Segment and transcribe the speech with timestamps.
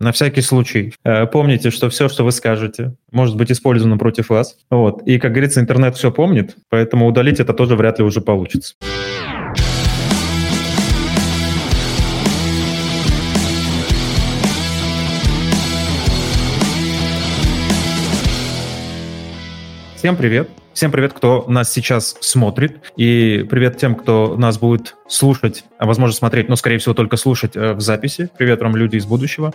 [0.00, 0.94] на всякий случай.
[1.04, 4.56] Э, помните, что все, что вы скажете, может быть использовано против вас.
[4.70, 5.02] Вот.
[5.02, 8.74] И, как говорится, интернет все помнит, поэтому удалить это тоже вряд ли уже получится.
[19.98, 20.48] Всем привет.
[20.74, 22.78] Всем привет, кто нас сейчас смотрит.
[22.94, 27.56] И привет тем, кто нас будет слушать, а возможно смотреть, но, скорее всего, только слушать
[27.56, 28.30] э, в записи.
[28.38, 29.54] Привет вам, люди из будущего.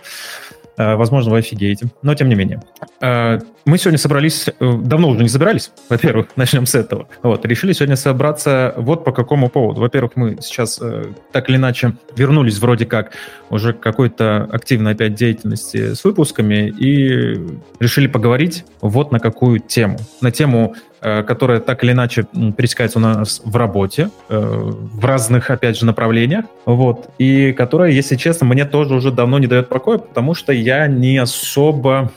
[0.76, 2.62] Э, возможно, вы офигеете, но тем не менее.
[3.00, 7.08] Э, мы сегодня собрались, э, давно уже не собирались, во-первых, начнем с этого.
[7.22, 9.80] Вот, решили сегодня собраться вот по какому поводу.
[9.80, 10.80] Во-первых, мы сейчас
[11.32, 13.12] так или иначе вернулись вроде как
[13.50, 17.38] уже к какой-то активной опять деятельности с выпусками и
[17.78, 19.98] решили поговорить вот на какую тему.
[20.20, 20.74] На тему
[21.26, 22.26] которая так или иначе
[22.56, 28.16] пересекается у нас в работе, э, в разных, опять же, направлениях, вот, и которая, если
[28.16, 32.10] честно, мне тоже уже давно не дает покоя, потому что я не особо,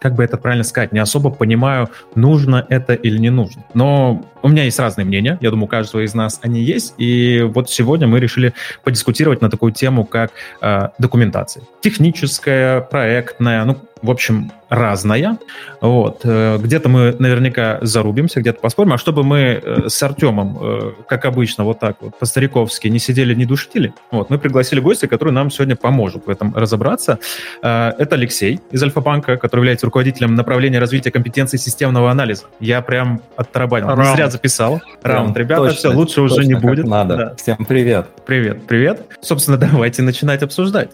[0.00, 3.62] как бы это правильно сказать, не особо понимаю, нужно это или не нужно.
[3.74, 7.42] Но у меня есть разные мнения, я думаю, у каждого из нас они есть, и
[7.42, 11.64] вот сегодня мы решили подискутировать на такую тему, как э, документация.
[11.80, 15.38] Техническая, проектная, ну, в общем, разная.
[15.80, 16.20] Вот.
[16.24, 18.92] Э, где-то мы наверняка зарубимся, где-то поспорим.
[18.92, 23.34] А чтобы мы э, с Артемом, э, как обычно, вот так вот по-стариковски не сидели,
[23.34, 27.18] не душили, вот, мы пригласили гостя, который нам сегодня поможет в этом разобраться.
[27.62, 32.44] Это Алексей из Альфа-банка, который является руководителем направления развития компетенций системного анализа.
[32.60, 33.88] Я прям оттарабанил.
[33.88, 33.94] Не
[34.30, 34.80] записал.
[35.02, 35.36] Раунд.
[35.36, 36.86] Ребята, точно, все, лучше уже не будет.
[36.86, 37.16] надо.
[37.16, 37.34] Да.
[37.36, 38.06] Всем привет.
[38.26, 39.06] Привет, привет.
[39.20, 40.90] Собственно, давайте начинать обсуждать.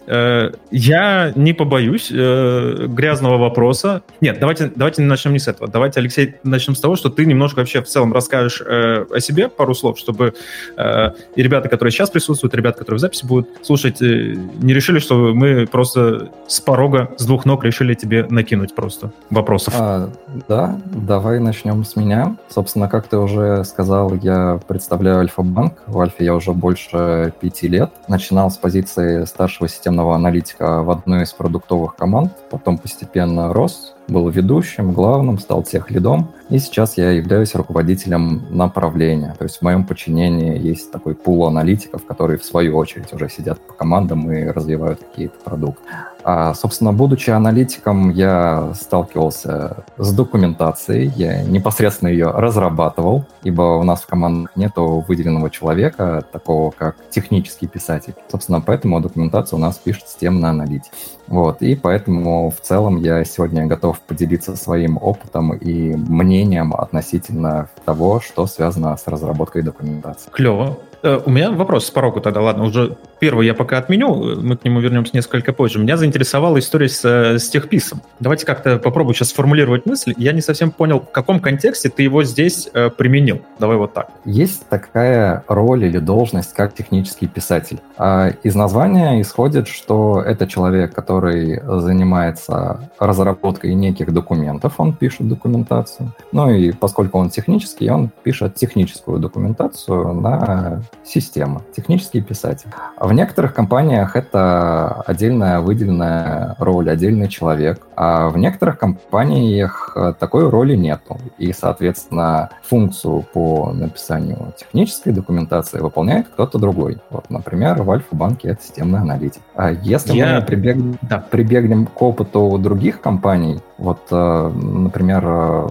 [0.71, 4.01] Я не побоюсь грязного вопроса.
[4.21, 5.69] Нет, давайте, давайте начнем не с этого.
[5.69, 9.49] Давайте, Алексей, начнем с того, что ты немножко вообще в целом расскажешь э, о себе
[9.49, 10.33] пару слов, чтобы
[10.77, 14.73] э, и ребята, которые сейчас присутствуют, и ребята, которые в записи будут слушать, э, не
[14.73, 19.73] решили, что мы просто с порога, с двух ног решили тебе накинуть просто вопросов.
[19.77, 20.09] А,
[20.47, 22.35] да, давай начнем с меня.
[22.49, 25.83] Собственно, как ты уже сказал, я представляю Альфа-банк.
[25.87, 27.91] В Альфе я уже больше пяти лет.
[28.07, 34.29] Начинал с позиции старшего системного аналитика в одной из продуктовых команд, потом постепенно рос, был
[34.29, 39.33] ведущим, главным, стал тех лидом, и сейчас я являюсь руководителем направления.
[39.37, 43.59] То есть в моем подчинении есть такой пул аналитиков, которые в свою очередь уже сидят
[43.59, 45.81] по командам и развивают какие-то продукты.
[46.27, 54.01] А, собственно, будучи аналитиком, я сталкивался с документацией, я непосредственно ее разрабатывал, ибо у нас
[54.01, 58.15] в командах нет выделенного человека, такого как технический писатель.
[58.31, 60.91] Собственно, поэтому документацию у нас пишет системный аналитик.
[61.27, 68.19] Вот, и поэтому в целом я сегодня готов поделиться своим опытом и мнением относительно того,
[68.19, 70.29] что связано с разработкой документации.
[70.31, 70.77] Клево.
[71.05, 74.65] Э, у меня вопрос с порога тогда, ладно, уже первый я пока отменю, мы к
[74.65, 75.77] нему вернемся несколько позже.
[75.77, 78.01] Меня заинтересовала история с, э, с техписом.
[78.19, 80.15] Давайте как-то попробую сейчас сформулировать мысль.
[80.17, 83.41] Я не совсем понял, в каком контексте ты его здесь э, применил.
[83.59, 84.09] Давай вот так.
[84.25, 87.79] Есть такая роль или должность, как технический писатель.
[87.97, 96.11] А из названия исходит, что это человек, который занимается разработкой неких документов, он пишет документацию.
[96.31, 102.69] Ну и поскольку он технический, он пишет техническую документацию на система, технический писатель.
[102.99, 110.49] В некоторых компаниях это отдельная выделенная роль, отдельный человек, а в некоторых компаниях э, такой
[110.49, 111.17] роли нету.
[111.37, 116.97] И, соответственно, функцию по написанию технической документации выполняет кто-то другой.
[117.09, 119.41] Вот, например, в Альфа-банке это системный аналитик.
[119.55, 120.39] А если Я...
[120.39, 120.77] мы прибег...
[121.01, 121.19] да.
[121.19, 125.67] прибегнем к опыту других компаний, вот, э, например, э,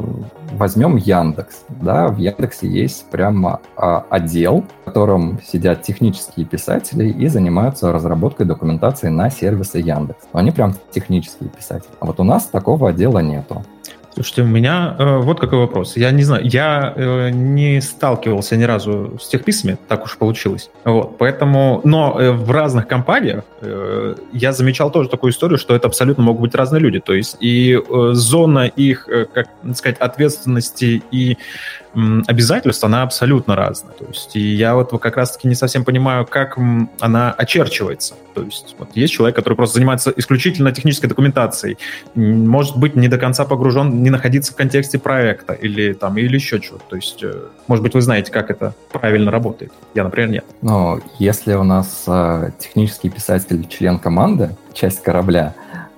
[0.53, 1.65] возьмем Яндекс.
[1.69, 8.47] Да, в Яндексе есть прямо а, отдел, в котором сидят технические писатели и занимаются разработкой
[8.47, 10.21] документации на сервисы Яндекс.
[10.33, 11.91] Они прям технические писатели.
[11.99, 13.65] А вот у нас такого отдела нету.
[14.15, 15.97] Слушайте, у меня э, вот какой вопрос.
[15.97, 20.71] Я не знаю, я э, не сталкивался ни разу с техписами, так уж получилось.
[20.85, 25.89] Вот, поэтому, но э, в разных компаниях э, я замечал тоже такую историю, что это
[25.89, 27.01] абсолютно могут быть разные люди.
[27.01, 31.37] То есть и э, зона их, э, как сказать, ответственности и
[32.27, 33.95] обязательств, она абсолютно разная.
[33.95, 36.59] То есть, и я вот как раз-таки не совсем понимаю, как
[37.01, 38.15] она очерчивается.
[38.35, 41.79] То есть, вот есть человек, который просто занимается исключительно технической документацией,
[42.15, 46.61] может быть, не до конца погружен, не находиться в контексте проекта или там, или еще
[46.61, 46.85] чего-то.
[46.89, 47.33] То есть, э,
[47.69, 49.73] может быть, вы знаете, как это правильно работает.
[49.95, 50.45] Я, например, нет.
[50.63, 55.55] Ну, если у нас э, технический писатель член команды, часть корабля,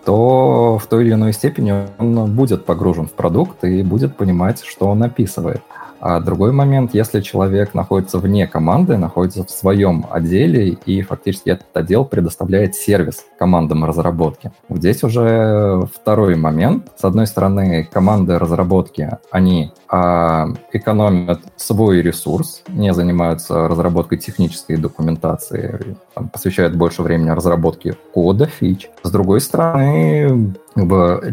[0.07, 4.87] то в той или иной степени он будет погружен в продукт и будет понимать, что
[4.87, 5.63] он описывает.
[6.01, 11.67] А другой момент, если человек находится вне команды, находится в своем отделе, и фактически этот
[11.75, 14.53] отдел предоставляет сервис командам разработки.
[14.69, 16.91] Здесь уже второй момент.
[16.97, 25.97] С одной стороны, команды разработки, они а, экономят свой ресурс, не занимаются разработкой технической документации,
[26.15, 28.91] там, посвящают больше времени разработке кода, фич.
[29.03, 30.55] С другой стороны,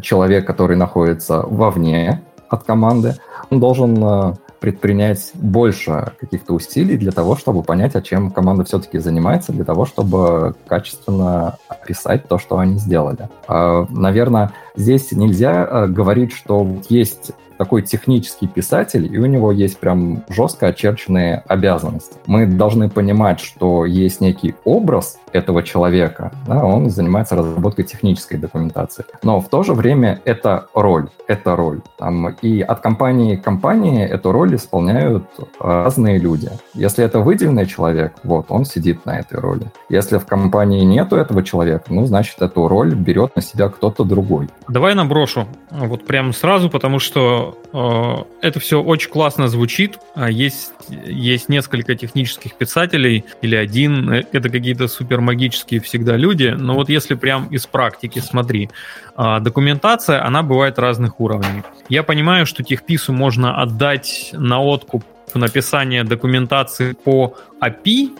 [0.01, 2.21] человек, который находится вовне
[2.53, 3.15] от команды,
[3.49, 8.97] он должен а, предпринять больше каких-то усилий для того, чтобы понять, о чем команда все-таки
[8.99, 13.29] занимается, для того, чтобы качественно описать то, что они сделали.
[13.47, 19.79] А, Наверное, здесь нельзя а, говорить, что есть такой технический писатель, и у него есть
[19.79, 22.15] прям жестко очерченные обязанности.
[22.25, 29.05] Мы должны понимать, что есть некий образ этого человека, да, он занимается разработкой технической документации.
[29.23, 31.81] Но в то же время это роль, это роль.
[31.97, 35.23] Там, и от компании к компании эту роль исполняют
[35.59, 36.49] разные люди.
[36.73, 39.71] Если это выделенный человек, вот, он сидит на этой роли.
[39.89, 44.49] Если в компании нету этого человека, ну, значит, эту роль берет на себя кто-то другой.
[44.67, 49.99] Давай наброшу, вот прямо сразу, потому что э, это все очень классно звучит.
[50.15, 54.09] А есть, есть несколько технических писателей или один.
[54.11, 56.53] Э, это какие-то супер магические всегда люди.
[56.57, 58.69] Но вот если прям из практики, смотри,
[59.17, 61.63] э, документация, она бывает разных уровней.
[61.89, 65.03] Я понимаю, что техпису можно отдать на откуп
[65.33, 68.11] написание документации по API,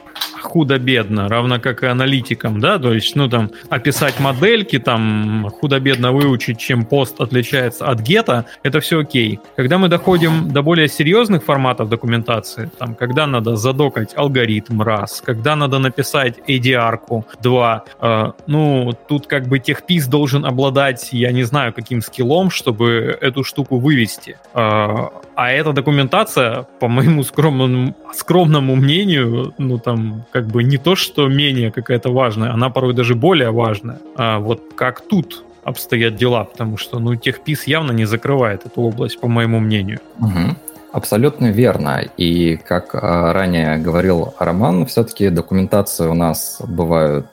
[0.44, 6.60] худо-бедно, равно как и аналитикам, да, то есть, ну, там, описать модельки, там, худо-бедно выучить,
[6.60, 9.40] чем пост отличается от гета, это все окей.
[9.56, 15.56] Когда мы доходим до более серьезных форматов документации, там, когда надо задокать алгоритм, раз, когда
[15.56, 21.74] надо написать ADR-ку, два, э, ну, тут как бы техпис должен обладать, я не знаю,
[21.74, 24.38] каким скиллом, чтобы эту штуку вывести.
[24.54, 30.96] Э, а эта документация, по моему скромному, скромному мнению, ну, там, как бы не то,
[30.96, 34.00] что менее какая-то важная, она порой даже более важная.
[34.16, 39.20] А вот как тут обстоят дела, потому что, ну, техпис явно не закрывает эту область,
[39.20, 40.00] по моему мнению.
[40.20, 40.56] Угу.
[40.92, 42.02] Абсолютно верно.
[42.18, 47.28] И как а, ранее говорил Роман, все-таки документации у нас бывают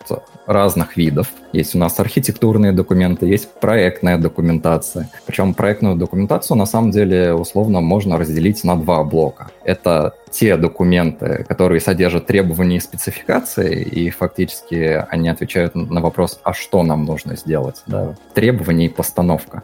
[0.46, 1.28] разных видов.
[1.52, 5.08] Есть у нас архитектурные документы, есть проектная документация.
[5.26, 9.48] Причем проектную документацию на самом деле условно можно разделить на два блока.
[9.64, 16.52] Это те документы, которые содержат требования и спецификации, и фактически они отвечают на вопрос, а
[16.52, 17.82] что нам нужно сделать?
[17.86, 18.14] Да?
[18.34, 19.62] Требования и постановка.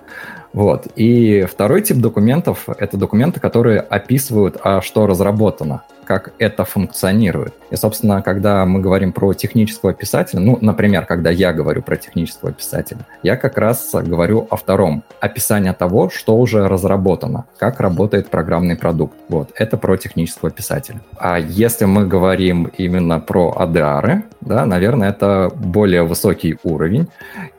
[0.52, 0.86] Вот.
[0.96, 7.54] И второй тип документов— это документы, которые описывают, а что разработано, как это функционирует.
[7.70, 12.52] И, собственно, когда мы говорим про технического писателя, ну, например, когда я говорю про технического
[12.52, 15.02] писателя, я как раз говорю о втором.
[15.20, 19.16] Описание того, что уже разработано, как работает программный продукт.
[19.28, 19.50] Вот.
[19.54, 21.00] Это про технического писателя.
[21.18, 27.08] А если мы говорим именно про ADR, да, наверное, это более высокий уровень.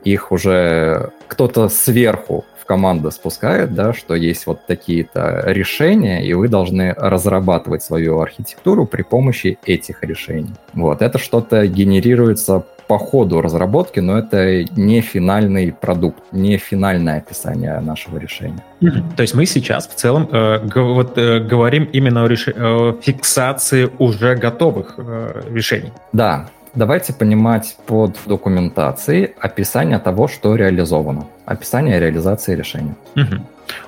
[0.04, 6.92] Их уже кто-то сверху команда спускает, да, что есть вот такие-то решения, и вы должны
[6.92, 10.54] разрабатывать свою архитектуру при помощи этих решений.
[10.74, 17.80] Вот, это что-то генерируется по ходу разработки, но это не финальный продукт, не финальное описание
[17.80, 18.64] нашего решения.
[19.16, 22.48] То есть мы сейчас в целом э, вот, э, говорим именно о, реш...
[22.48, 25.92] о фиксации уже готовых э, решений.
[26.12, 26.48] Да,
[26.78, 31.26] Давайте понимать под документацией описание того, что реализовано.
[31.44, 32.94] Описание реализации решения.
[33.16, 33.42] Угу.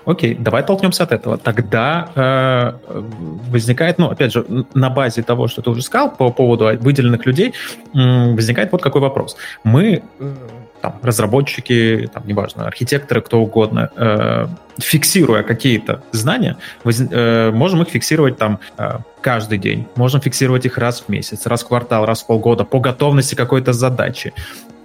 [0.06, 1.38] Окей, давай толкнемся от этого.
[1.38, 2.72] Тогда э,
[3.48, 7.52] возникает, ну, опять же, на базе того, что ты уже сказал по поводу выделенных людей,
[7.94, 9.36] э, возникает вот какой вопрос.
[9.62, 10.34] Мы, э,
[10.80, 14.46] там, разработчики, там, неважно, архитекторы, кто угодно, э,
[14.78, 20.78] фиксируя какие-то знания, воз, э, можем их фиксировать там э, каждый день, можем фиксировать их
[20.78, 24.32] раз в месяц, раз в квартал, раз в полгода по готовности какой-то задачи.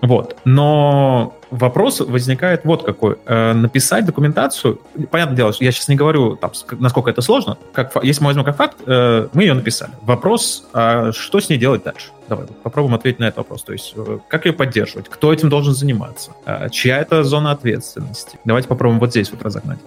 [0.05, 0.37] Вот.
[0.45, 3.17] Но вопрос возникает вот какой.
[3.25, 8.21] Э, написать документацию, понятное дело, я сейчас не говорю, там, насколько это сложно, как, если
[8.21, 9.91] мы возьмем как факт, э, мы ее написали.
[10.01, 12.09] Вопрос, а что с ней делать дальше?
[12.29, 13.63] Давай попробуем ответить на этот вопрос.
[13.63, 15.09] То есть, э, как ее поддерживать?
[15.09, 16.31] Кто этим должен заниматься?
[16.71, 18.39] Чья это зона ответственности?
[18.45, 19.79] Давайте попробуем вот здесь вот разогнать.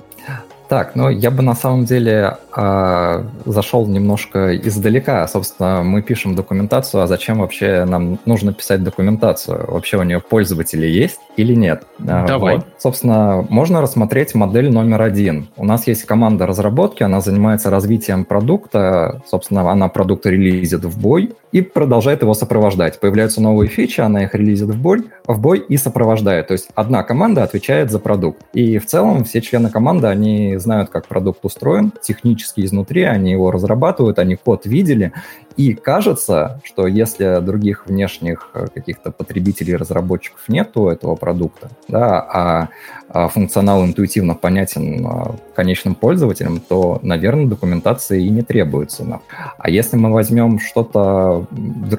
[0.68, 5.26] Так, ну я бы на самом деле э, зашел немножко издалека.
[5.26, 9.64] Собственно, мы пишем документацию, а зачем вообще нам нужно писать документацию?
[9.66, 11.84] Вообще у нее пользователи есть или нет?
[12.06, 12.56] А, Давай.
[12.56, 12.66] Вот.
[12.78, 15.48] Собственно, можно рассмотреть модель номер один.
[15.56, 19.22] У нас есть команда разработки, она занимается развитием продукта.
[19.26, 23.00] Собственно, она продукт релизит в бой и продолжает его сопровождать.
[23.00, 26.48] Появляются новые фичи, она их релизит в бой, в бой и сопровождает.
[26.48, 28.42] То есть одна команда отвечает за продукт.
[28.52, 33.50] И в целом все члены команды, они знают, как продукт устроен, технически изнутри, они его
[33.50, 35.12] разрабатывают, они код видели,
[35.58, 42.68] и кажется, что если других внешних э, каких-то потребителей, разработчиков нету этого продукта, да, а,
[43.08, 49.20] а функционал интуитивно понятен а, конечным пользователям, то, наверное, документации и не требуется.
[49.58, 51.48] А если мы возьмем что-то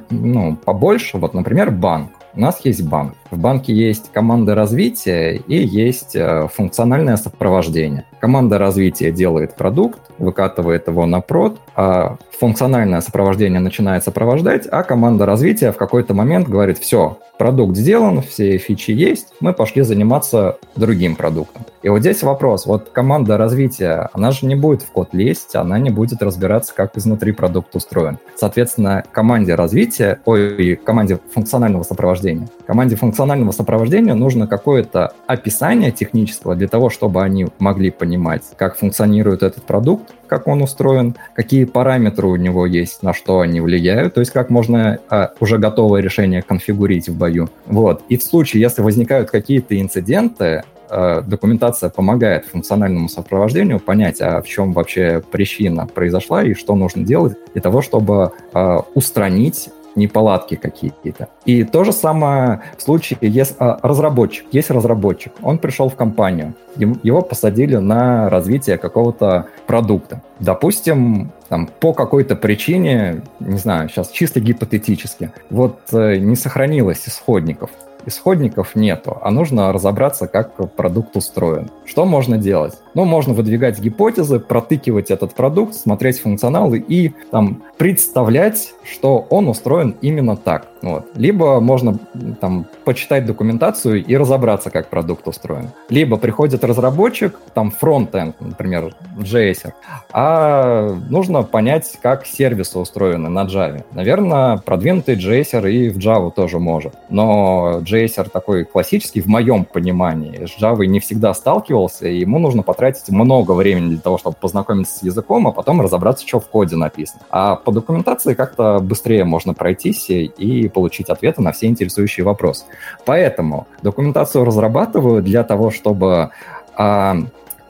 [0.10, 3.16] ну, побольше, вот, например, банк, у нас есть банк.
[3.32, 8.06] В банке есть команда развития и есть э, функциональное сопровождение.
[8.20, 15.26] Команда развития делает продукт, выкатывает его на прод, а функциональное сопровождение начинает сопровождать, а команда
[15.26, 21.16] развития в какой-то момент говорит, все, продукт сделан, все фичи есть, мы пошли заниматься другим
[21.16, 21.66] продуктом.
[21.82, 25.80] И вот здесь вопрос, вот команда развития, она же не будет в код лезть, она
[25.80, 28.20] не будет разбираться, как изнутри продукт устроен.
[28.36, 36.68] Соответственно, команде развития, ой, команде функционального сопровождения, команде функционального сопровождения нужно какое-то описание технического для
[36.68, 42.36] того, чтобы они могли понимать, как функционирует этот продукт, как он устроен, какие параметры у
[42.36, 47.10] него есть, на что они влияют, то есть как можно а, уже готовое решение конфигурить
[47.10, 47.50] в бою.
[47.66, 48.04] Вот.
[48.10, 54.48] И в случае, если возникают какие-то инциденты, а, документация помогает функциональному сопровождению понять, а в
[54.48, 59.70] чем вообще причина произошла и что нужно делать для того, чтобы а, устранить
[60.00, 61.30] неполадки какие-то.
[61.46, 66.54] И то же самое в случае, если а, разработчик, есть разработчик, он пришел в компанию,
[66.76, 70.22] его посадили на развитие какого-то продукта.
[70.40, 77.70] Допустим, там, по какой-то причине, не знаю, сейчас чисто гипотетически, вот э, не сохранилось исходников
[78.06, 81.70] исходников нету, а нужно разобраться, как продукт устроен.
[81.86, 82.74] Что можно делать?
[82.94, 89.96] Ну, можно выдвигать гипотезы, протыкивать этот продукт, смотреть функционалы и там представлять, что он устроен
[90.02, 90.69] именно так.
[90.82, 91.08] Вот.
[91.16, 91.98] Либо можно
[92.40, 95.70] там почитать документацию и разобраться, как продукт устроен.
[95.90, 99.74] Либо приходит разработчик, там фронтенд, например, JS,
[100.12, 103.84] а нужно понять, как сервисы устроены на Java.
[103.92, 106.94] Наверное, продвинутый JS и в Java тоже может.
[107.10, 112.64] Но JS такой классический, в моем понимании, с Java не всегда сталкивался, и ему нужно
[112.64, 116.76] потратить много времени для того, чтобы познакомиться с языком, а потом разобраться, что в коде
[116.76, 117.22] написано.
[117.30, 122.66] А по документации как-то быстрее можно пройтись и получить ответы на все интересующие вопросы.
[123.06, 126.32] Поэтому документацию разрабатываю для того, чтобы
[126.76, 127.18] а,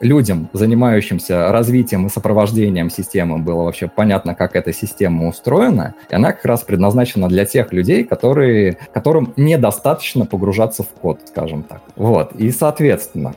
[0.00, 5.94] людям, занимающимся развитием и сопровождением системы, было вообще понятно, как эта система устроена.
[6.08, 11.62] И она как раз предназначена для тех людей, которые, которым недостаточно погружаться в код, скажем
[11.62, 11.82] так.
[11.96, 12.32] Вот.
[12.32, 13.34] И, соответственно,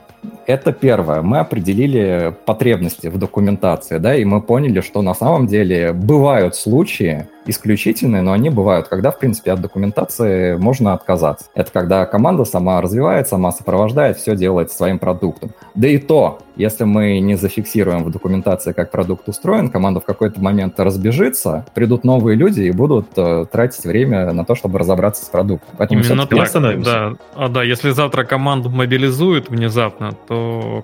[0.48, 1.22] это первое.
[1.22, 7.28] Мы определили потребности в документации, да, и мы поняли, что на самом деле бывают случаи,
[7.46, 11.46] исключительные, но они бывают, когда, в принципе, от документации можно отказаться.
[11.54, 15.52] Это когда команда сама развивает, сама сопровождает, все делает своим продуктом.
[15.76, 20.40] Да и то, если мы не зафиксируем в документации, как продукт устроен, команда в какой-то
[20.40, 25.30] момент разбежится, придут новые люди и будут э, тратить время на то, чтобы разобраться с
[25.30, 25.76] продуктом.
[25.78, 27.14] Поэтому Именно так, да.
[27.36, 30.33] А да, если завтра команду мобилизуют внезапно, то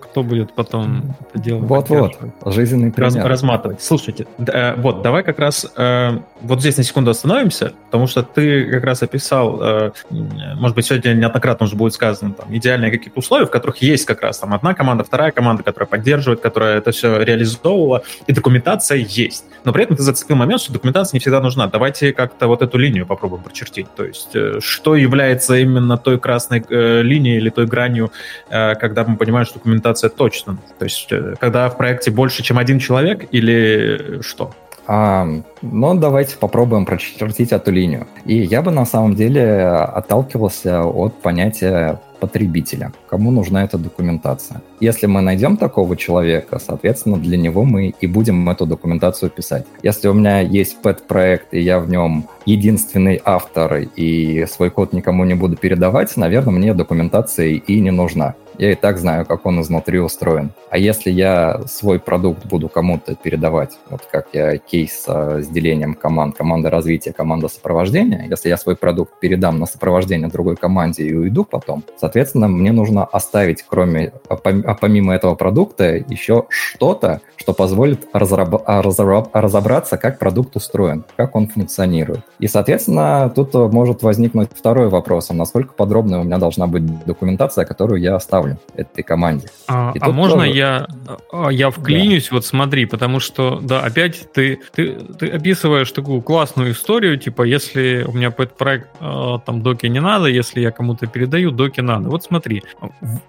[0.01, 1.63] кто будет потом это делать?
[1.63, 3.15] Вот-вот, жизненный пример.
[3.15, 3.81] Раз, разматывать.
[3.81, 8.65] Слушайте, э, вот, давай как раз э, вот здесь на секунду остановимся, потому что ты
[8.71, 13.45] как раз описал, э, может быть, сегодня неоднократно уже будет сказано, там, идеальные какие-то условия,
[13.45, 17.21] в которых есть как раз там одна команда, вторая команда, которая поддерживает, которая это все
[17.21, 19.45] реализовывала, и документация есть.
[19.63, 21.67] Но при этом ты зацепил момент, что документация не всегда нужна.
[21.67, 23.87] Давайте как-то вот эту линию попробуем прочертить.
[23.95, 28.11] То есть, э, что является именно той красной э, линией или той гранью,
[28.49, 30.57] э, когда мы понимаем, что документация точно.
[30.77, 34.51] То есть, э, когда в проекте больше, чем один человек или что?
[34.91, 35.27] А,
[35.61, 38.07] но давайте попробуем прочертить эту линию.
[38.25, 44.63] И я бы на самом деле отталкивался от понятия потребителя, кому нужна эта документация.
[44.79, 49.67] Если мы найдем такого человека, соответственно, для него мы и будем эту документацию писать.
[49.83, 55.23] Если у меня есть пэт-проект, и я в нем единственный автор, и свой код никому
[55.23, 59.61] не буду передавать, наверное, мне документация и не нужна я и так знаю, как он
[59.61, 60.51] изнутри устроен.
[60.69, 66.35] А если я свой продукт буду кому-то передавать, вот как я кейс с делением команд,
[66.35, 71.45] команда развития, команда сопровождения, если я свой продукт передам на сопровождение другой команде и уйду
[71.45, 78.07] потом, соответственно, мне нужно оставить, кроме, а, а помимо этого продукта, еще что-то, что позволит
[78.11, 82.21] разраб, разраб, разобраться, как продукт устроен, как он функционирует.
[82.39, 87.63] И, соответственно, тут может возникнуть второй вопрос, а насколько подробная у меня должна быть документация,
[87.63, 89.47] которую я оставлю роли этой команде.
[89.67, 90.57] А, а можно тоже...
[90.57, 90.87] я,
[91.31, 92.29] а, я вклинюсь?
[92.29, 92.35] Да.
[92.35, 98.05] Вот смотри, потому что, да, опять ты, ты, ты описываешь такую классную историю, типа, если
[98.07, 101.81] у меня по этот проект а, там доки не надо, если я кому-то передаю, доки
[101.81, 102.09] надо.
[102.09, 102.63] Вот смотри,
[103.01, 103.19] в,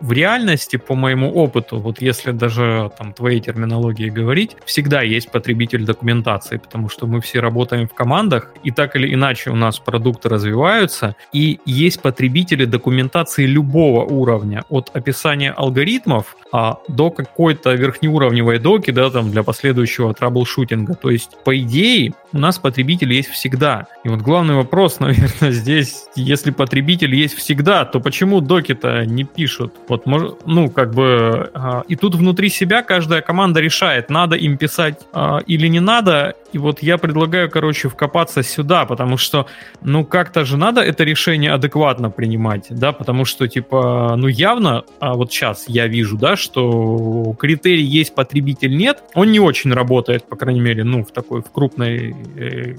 [0.00, 5.84] в реальности, по моему опыту, вот если даже там твоей терминологии говорить, всегда есть потребитель
[5.84, 10.28] документации, потому что мы все работаем в командах, и так или иначе у нас продукты
[10.28, 18.90] развиваются, и есть потребители документации любого уровня, от описания алгоритмов а, до какой-то верхнеуровневой доки,
[18.90, 20.94] да, там для последующего траблшутинга.
[20.94, 23.86] То есть, по идее, у нас потребитель есть всегда.
[24.04, 29.74] И вот главный вопрос, наверное, здесь, если потребитель есть всегда, то почему доки-то не пишут?
[29.88, 35.00] Вот, ну, как бы, а, и тут внутри себя каждая команда решает, надо им писать
[35.12, 36.34] а, или не надо.
[36.52, 39.46] И вот я предлагаю, короче, вкопаться сюда, потому что,
[39.82, 45.14] ну, как-то же надо это решение адекватно принимать, да, потому что, типа, ну, явно, а
[45.14, 50.36] вот сейчас я вижу, да, что критерий есть, потребитель нет, он не очень работает, по
[50.36, 52.76] крайней мере, ну, в такой, в крупной э,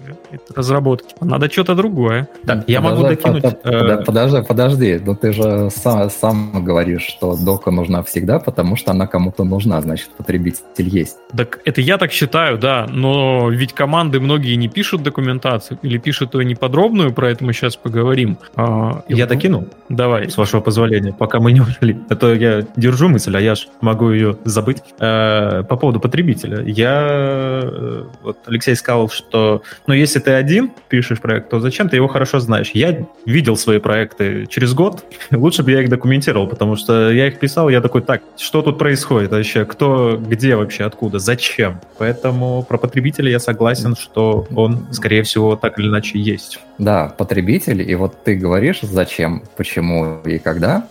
[0.55, 1.15] разработке.
[1.21, 2.29] Надо что-то другое.
[2.45, 3.43] Так, я подожди, могу докинуть...
[3.43, 4.03] Под, э...
[4.05, 9.07] Подожди, подожди, ну ты же сам, сам говоришь, что дока нужна всегда, потому что она
[9.07, 11.17] кому-то нужна, значит, потребитель есть.
[11.35, 16.35] Так это я так считаю, да, но ведь команды многие не пишут документацию или пишут
[16.35, 18.37] ее неподробную, про это мы сейчас поговорим.
[18.55, 19.67] А, я докину?
[19.89, 20.29] Давай.
[20.29, 21.97] С вашего позволения, пока мы не ушли.
[22.09, 24.83] Это я держу мысль, а я ж могу ее забыть.
[24.99, 26.63] Э, по поводу потребителя.
[26.63, 27.07] Я...
[27.11, 32.07] Э, вот Алексей сказал, что ну, если ты один пишешь проект, то зачем ты его
[32.07, 32.71] хорошо знаешь?
[32.73, 35.03] Я видел свои проекты через год.
[35.31, 38.77] Лучше бы я их документировал, потому что я их писал, я такой, так, что тут
[38.77, 39.65] происходит вообще?
[39.65, 41.79] Кто, где вообще, откуда, зачем?
[41.97, 46.59] Поэтому про потребителя я согласен, что он, скорее всего, так или иначе есть.
[46.77, 50.87] Да, потребитель, и вот ты говоришь, зачем, почему и когда,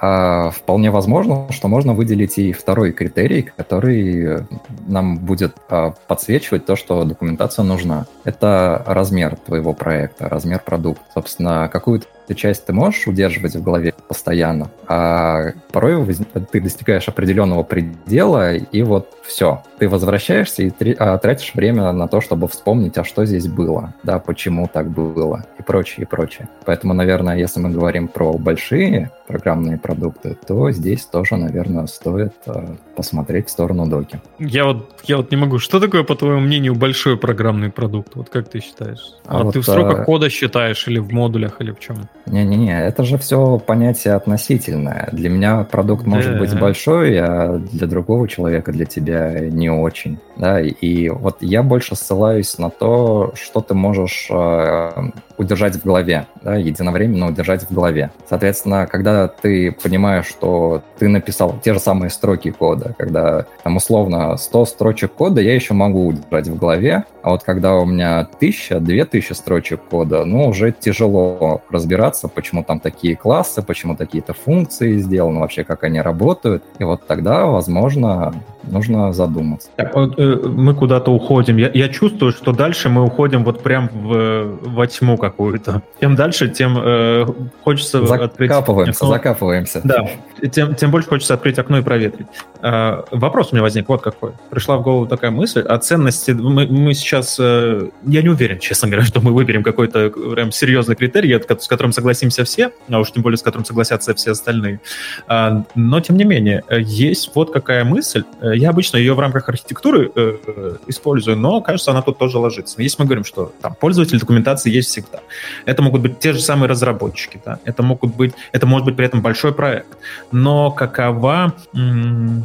[0.00, 4.46] а, вполне возможно, что можно выделить и второй критерий, который
[4.86, 8.06] нам будет а, подсвечивать то, что документация нужна.
[8.24, 11.04] Это размер твоего проекта, размер продукта.
[11.12, 16.06] Собственно, какую-то часть ты можешь удерживать в голове постоянно, а порой
[16.50, 19.62] ты достигаешь определенного предела, и вот все.
[19.78, 24.18] Ты возвращаешься и а, тратишь время на то, чтобы вспомнить, а что здесь было, да,
[24.18, 26.48] почему так было, и прочее, и прочее.
[26.64, 32.74] Поэтому, наверное, если мы говорим про большие программные продукты, то здесь тоже, наверное, стоит а,
[32.96, 34.20] посмотреть в сторону доки.
[34.40, 35.58] Я вот, я вот не могу.
[35.60, 38.16] Что такое, по твоему мнению, большой программный продукт?
[38.16, 39.14] Вот как ты считаешь?
[39.26, 40.04] А, а вот, ты в сроках а...
[40.04, 42.08] кода считаешь или в модулях, или в чем?
[42.26, 45.08] Не-не-не, это же все понятие относительное.
[45.12, 50.18] Для меня продукт может быть большой, а для другого человека, для тебя не очень.
[50.36, 50.60] Да?
[50.60, 56.56] И вот я больше ссылаюсь на то, что ты можешь э, удержать в голове, да,
[56.56, 58.10] единовременно удержать в голове.
[58.28, 64.36] Соответственно, когда ты понимаешь, что ты написал те же самые строки кода, когда там условно
[64.36, 68.80] 100 строчек кода я еще могу удержать в голове, а вот когда у меня 1000,
[68.80, 75.40] 2000 строчек кода, ну, уже тяжело разбираться, почему там такие классы, почему такие-то функции сделаны,
[75.40, 76.64] вообще как они работают.
[76.78, 78.34] И вот тогда, возможно,
[78.70, 79.68] нужно задуматься.
[79.76, 81.56] Так, вот, э, мы куда-то уходим.
[81.56, 85.82] Я, я чувствую, что дальше мы уходим вот прям в, во тьму какую-то.
[86.00, 87.26] Тем дальше, тем э,
[87.64, 89.10] хочется закапываемся, открыть...
[89.10, 90.08] Закапываемся, Да,
[90.48, 92.26] тем, тем больше хочется открыть окно и проветрить.
[92.62, 94.32] Э, вопрос у меня возник вот какой.
[94.50, 96.32] Пришла в голову такая мысль о ценности.
[96.32, 97.36] Мы, мы сейчас...
[97.40, 101.92] Э, я не уверен, честно говоря, что мы выберем какой-то прям серьезный критерий, с которым
[101.92, 104.80] согласимся все, а уж тем более с которым согласятся все остальные.
[105.28, 109.48] Э, но, тем не менее, есть вот какая мысль, э, я обычно ее в рамках
[109.48, 112.80] архитектуры э, э, использую, но, кажется, она тут тоже ложится.
[112.82, 115.20] Если мы говорим, что там пользователь документации есть всегда,
[115.64, 119.06] это могут быть те же самые разработчики, да, это могут быть, это может быть при
[119.06, 119.98] этом большой проект,
[120.30, 121.54] но какова,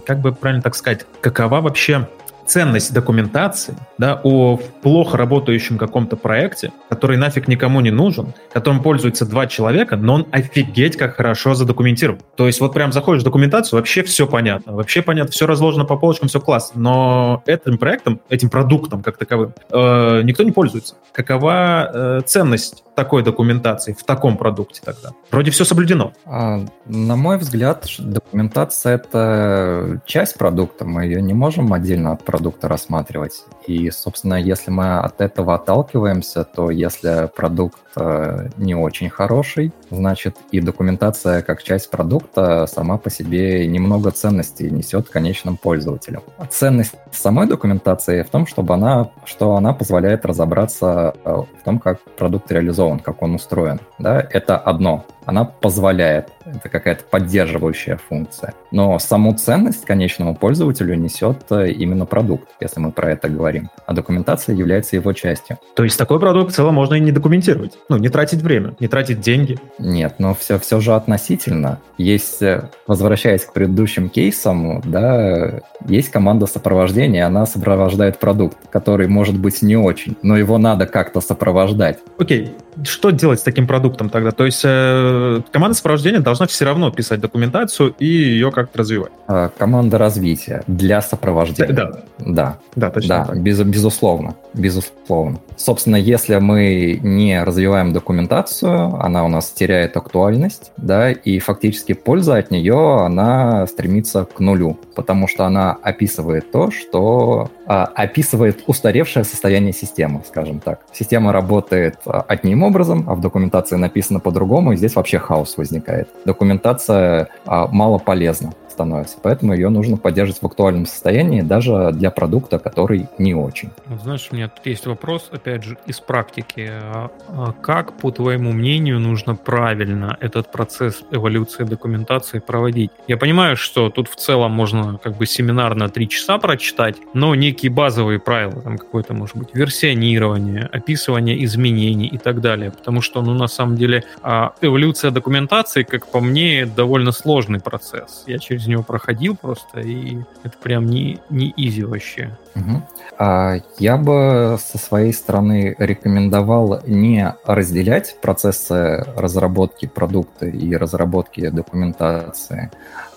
[0.06, 2.08] как бы правильно так сказать, какова вообще
[2.46, 9.26] ценность документации да, о плохо работающем каком-то проекте, который нафиг никому не нужен, которым пользуются
[9.26, 12.20] два человека, но он офигеть как хорошо задокументирован.
[12.36, 15.98] То есть вот прям заходишь в документацию, вообще все понятно, вообще понятно, все разложено по
[15.98, 20.96] полочкам, все классно, но этим проектом, этим продуктом как таковым э, никто не пользуется.
[21.12, 25.12] Какова э, ценность такой документации в таком продукте тогда?
[25.32, 26.14] Вроде все соблюдено.
[26.26, 32.68] А, на мой взгляд, документация— это часть продукта, мы ее не можем отдельно от продукта
[32.68, 33.46] рассматривать.
[33.66, 40.38] И, собственно, если мы от этого отталкиваемся, то если продукт э, не очень хороший, значит,
[40.52, 46.24] и документация как часть продукта сама по себе немного ценностей несет конечным пользователям.
[46.50, 52.02] Ценность самой документации в том, чтобы она, что она позволяет разобраться э, в том, как
[52.18, 53.80] продукт реализован, как он устроен.
[54.00, 54.26] Да?
[54.32, 58.54] Это одно она позволяет, это какая-то поддерживающая функция.
[58.72, 63.70] Но саму ценность конечному пользователю несет э, именно продукт, если мы про это говорим.
[63.86, 65.58] А документация является его частью.
[65.76, 67.78] То есть такой продукт в целом можно и не документировать?
[67.88, 69.60] Ну, не тратить время, не тратить деньги?
[69.78, 71.80] Нет, но все, все же относительно.
[72.00, 79.38] Есть, э, возвращаясь к предыдущим кейсам, да, есть команда сопровождения, она сопровождает продукт, который может
[79.38, 82.00] быть не очень, но его надо как-то сопровождать.
[82.18, 84.32] Окей, что делать с таким продуктом тогда?
[84.32, 89.12] То есть э, команда сопровождения должна все равно писать документацию и ее как-то развивать.
[89.28, 91.74] А, команда развития для сопровождения.
[91.74, 91.92] Да.
[92.20, 92.58] Да.
[92.76, 93.26] Да, точно.
[93.28, 94.36] Да, без, безусловно.
[94.54, 95.40] Безусловно.
[95.58, 102.36] Собственно, если мы не развиваем документацию, она у нас теряет актуальность, да, и фактически польза
[102.38, 109.24] от нее, она стремится к нулю, потому что она описывает то, что а, описывает устаревшее
[109.24, 110.82] состояние системы, скажем так.
[110.94, 116.10] Система работает а, одним образом, а в документации написано по-другому, и здесь вообще хаос возникает.
[116.26, 119.18] Документация а, мало полезна становится.
[119.22, 123.70] Поэтому ее нужно поддерживать в актуальном состоянии даже для продукта, который не очень.
[124.04, 126.70] Знаешь, у меня тут есть вопрос, опять же, из практики.
[126.70, 132.92] А, а как, по твоему мнению, нужно правильно этот процесс эволюции документации проводить?
[133.08, 137.34] Я понимаю, что тут в целом можно как бы семинар на три часа прочитать, но
[137.34, 142.72] некие базовые правила, там какое-то, может быть, версионирование, описывание изменений и так далее.
[142.72, 148.24] Потому что, ну, на самом деле, а, эволюция документации, как по мне, довольно сложный процесс.
[148.28, 152.38] Я через через него проходил просто, и это прям не, не изи вообще.
[152.56, 152.82] Угу.
[153.20, 162.72] А, я бы со своей стороны рекомендовал не разделять процессы разработки продукта и разработки документации,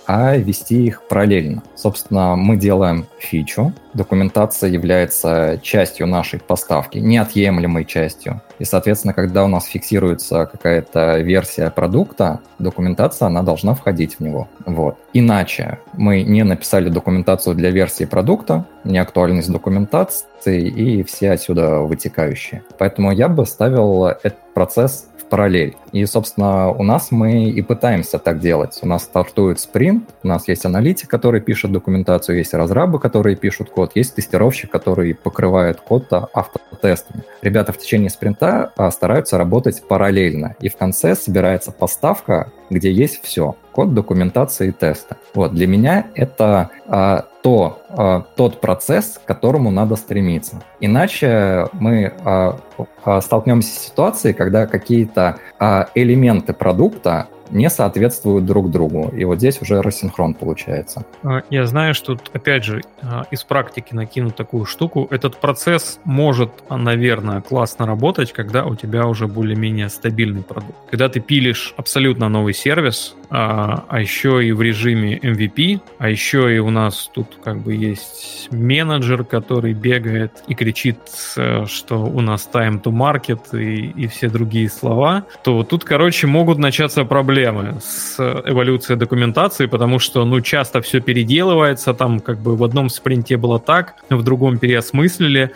[0.09, 1.63] а вести их параллельно.
[1.77, 8.41] Собственно, мы делаем фичу, документация является частью нашей поставки, неотъемлемой частью.
[8.59, 14.49] И, соответственно, когда у нас фиксируется какая-то версия продукта, документация, она должна входить в него.
[14.65, 14.97] Вот.
[15.13, 22.63] Иначе мы не написали документацию для версии продукта, неактуальность документации и все отсюда вытекающие.
[22.79, 25.77] Поэтому я бы ставил этот процесс параллель.
[25.93, 28.79] И, собственно, у нас мы и пытаемся так делать.
[28.83, 33.71] У нас стартует спринт, у нас есть аналитик, который пишет документацию, есть разрабы, которые пишут
[33.71, 37.25] код, есть тестировщик, который покрывает код автотестами.
[37.43, 40.57] Ребята в течение спринта а, стараются работать параллельно.
[40.61, 43.57] И в конце собирается поставка, где есть все.
[43.73, 45.17] Код, документация и тесты.
[45.35, 50.63] Вот, для меня это а, то, а, тот процесс, к которому надо стремиться.
[50.81, 52.59] Иначе мы а,
[53.07, 55.39] а, столкнемся с ситуацией, когда какие-то
[55.95, 59.13] элементы продукта не соответствуют друг другу.
[59.17, 61.05] И вот здесь уже рассинхрон получается.
[61.23, 65.09] А, я знаю, что тут, опять же, а, из практики накину такую штуку.
[65.11, 70.77] Этот процесс может, наверное, классно работать, когда у тебя уже более-менее стабильный продукт.
[70.91, 76.55] Когда ты пилишь абсолютно новый сервис, а, а еще и в режиме MVP, а еще
[76.55, 80.99] и у нас тут как бы есть менеджер, который бегает и кричит,
[81.37, 86.27] э, что у нас time to market и, и все другие слова, то тут, короче,
[86.27, 87.38] могут начаться проблемы
[87.81, 93.37] с эволюцией документации, потому что, ну, часто все переделывается, там как бы в одном спринте
[93.37, 95.53] было так, в другом переосмыслили,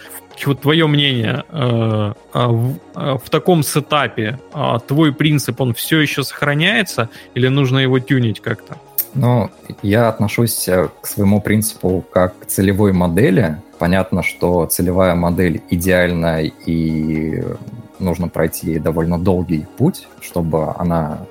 [0.47, 6.01] вот твое мнение э, а в, а в таком сетапе, а твой принцип, он все
[6.01, 8.77] еще сохраняется или нужно его тюнить как-то?
[9.14, 9.51] Ну,
[9.83, 13.57] я отношусь э, к своему принципу как к целевой модели.
[13.79, 17.42] Понятно, что целевая модель идеальна и
[17.99, 21.27] нужно пройти довольно долгий путь, чтобы она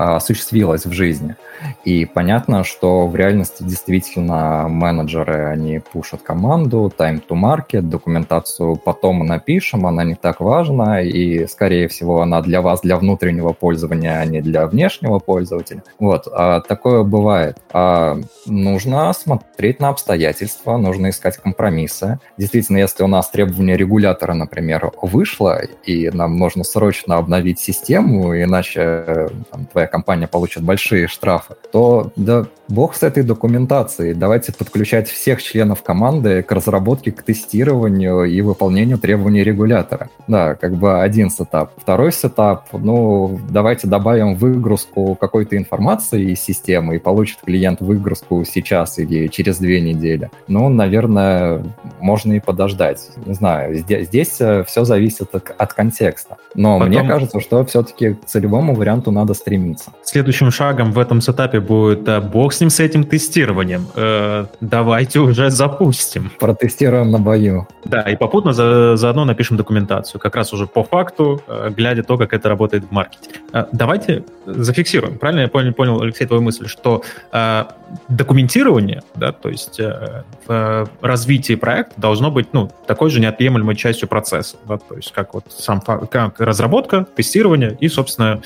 [0.00, 1.36] осуществилась в жизни.
[1.84, 9.26] И понятно, что в реальности действительно менеджеры, они пушат команду, time to market, документацию потом
[9.26, 14.24] напишем, она не так важна, и, скорее всего, она для вас, для внутреннего пользования, а
[14.24, 15.82] не для внешнего пользователя.
[15.98, 17.58] Вот, а такое бывает.
[17.72, 22.18] А нужно смотреть на обстоятельства, нужно искать компромиссы.
[22.38, 29.28] Действительно, если у нас требование регулятора, например, вышло, и нам нужно срочно обновить систему, иначе
[29.50, 34.14] там, твоя компания получит большие штрафы, то да бог с этой документацией.
[34.14, 40.08] Давайте подключать всех членов команды к разработке, к тестированию и выполнению требований регулятора.
[40.28, 41.72] Да, как бы один setup.
[41.76, 48.98] Второй setup, ну, давайте добавим выгрузку какой-то информации из системы, и получит клиент выгрузку сейчас
[48.98, 50.30] или через две недели.
[50.48, 51.64] Ну, наверное,
[52.00, 53.10] можно и подождать.
[53.26, 56.36] Не знаю, здесь, здесь э, все зависит от, от контекста.
[56.54, 56.88] Но Потом...
[56.88, 59.90] мне кажется, что все-таки к целевому варианту надо стремиться.
[60.02, 63.86] Следующим шагом в этом сетапе будет э, бог с ним, с этим тестированием.
[63.94, 66.30] Э, давайте уже запустим.
[66.38, 67.66] Протестируем на бою.
[67.84, 72.16] Да, и попутно за, заодно напишем документацию, как раз уже по факту, э, глядя то,
[72.16, 73.30] как это работает в маркете.
[73.52, 75.18] Э, давайте зафиксируем.
[75.18, 77.64] Правильно я понял, понял Алексей, твою мысль, что э,
[78.08, 84.08] документирование, да, то есть э, в развитии проекта должно быть ну, такой же неотъемлемой частью
[84.08, 84.56] процесса.
[84.66, 88.42] Да, то есть как вот сам как разработка, тестирование и, собственно,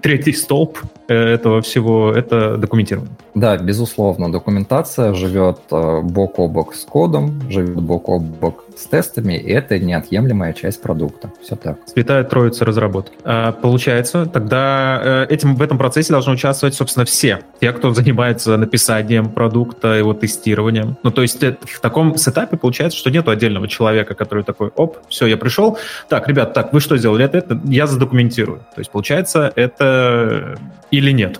[0.00, 3.12] третий столб э, этого всего— это документирование.
[3.36, 8.86] Да, безусловно, документация живет э, бок о бок с кодом, живет бок о бок с
[8.86, 11.30] тестами, и это неотъемлемая часть продукта.
[11.42, 11.78] Все так.
[11.84, 13.12] Святая троица разработки.
[13.24, 17.40] А, получается, тогда э, этим, в этом процессе должны участвовать, собственно, все.
[17.60, 20.96] Те, кто занимается написанием продукта, его тестированием.
[21.02, 25.26] Ну, то есть в таком сетапе получается, что нету отдельного человека, который такой, оп, все,
[25.26, 25.76] я пришел.
[26.08, 27.26] Так, ребят, так, вы что сделали?
[27.26, 28.60] Это, это я задокументирую.
[28.74, 30.56] То есть, получается, это
[30.90, 31.38] или нет?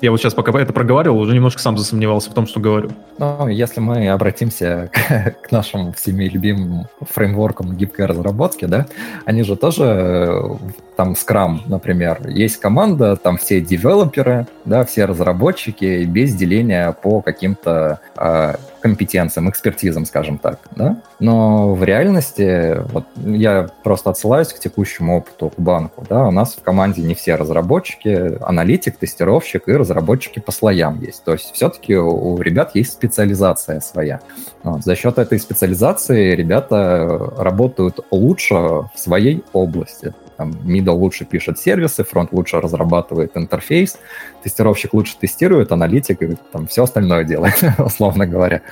[0.00, 2.90] Я вот сейчас, пока это проговаривал, уже немножко сам засомневался в том, что говорю.
[3.18, 8.86] Ну, если мы обратимся к, к нашим всеми любимым фреймворкам гибкой разработки, да,
[9.24, 10.56] они же тоже э,
[10.96, 18.00] там Scrum, например, есть команда, там все девелоперы, да, все разработчики без деления по каким-то
[18.16, 21.00] э, компетенциям, экспертизам, скажем так, да.
[21.18, 26.54] Но в реальности, вот я просто отсылаюсь к текущему опыту, к банку, да, у нас
[26.54, 31.24] в команде не все разработчики, аналитик, тестировщик и разработчики по слоям есть.
[31.24, 34.20] То есть все-таки у ребят есть специализация своя.
[34.62, 34.84] Вот.
[34.84, 42.04] За счет этой специализации ребята работают лучше в своей области там, middle лучше пишет сервисы,
[42.04, 43.98] фронт лучше разрабатывает интерфейс,
[44.42, 48.62] тестировщик лучше тестирует, аналитик и там все остальное делает, условно говоря.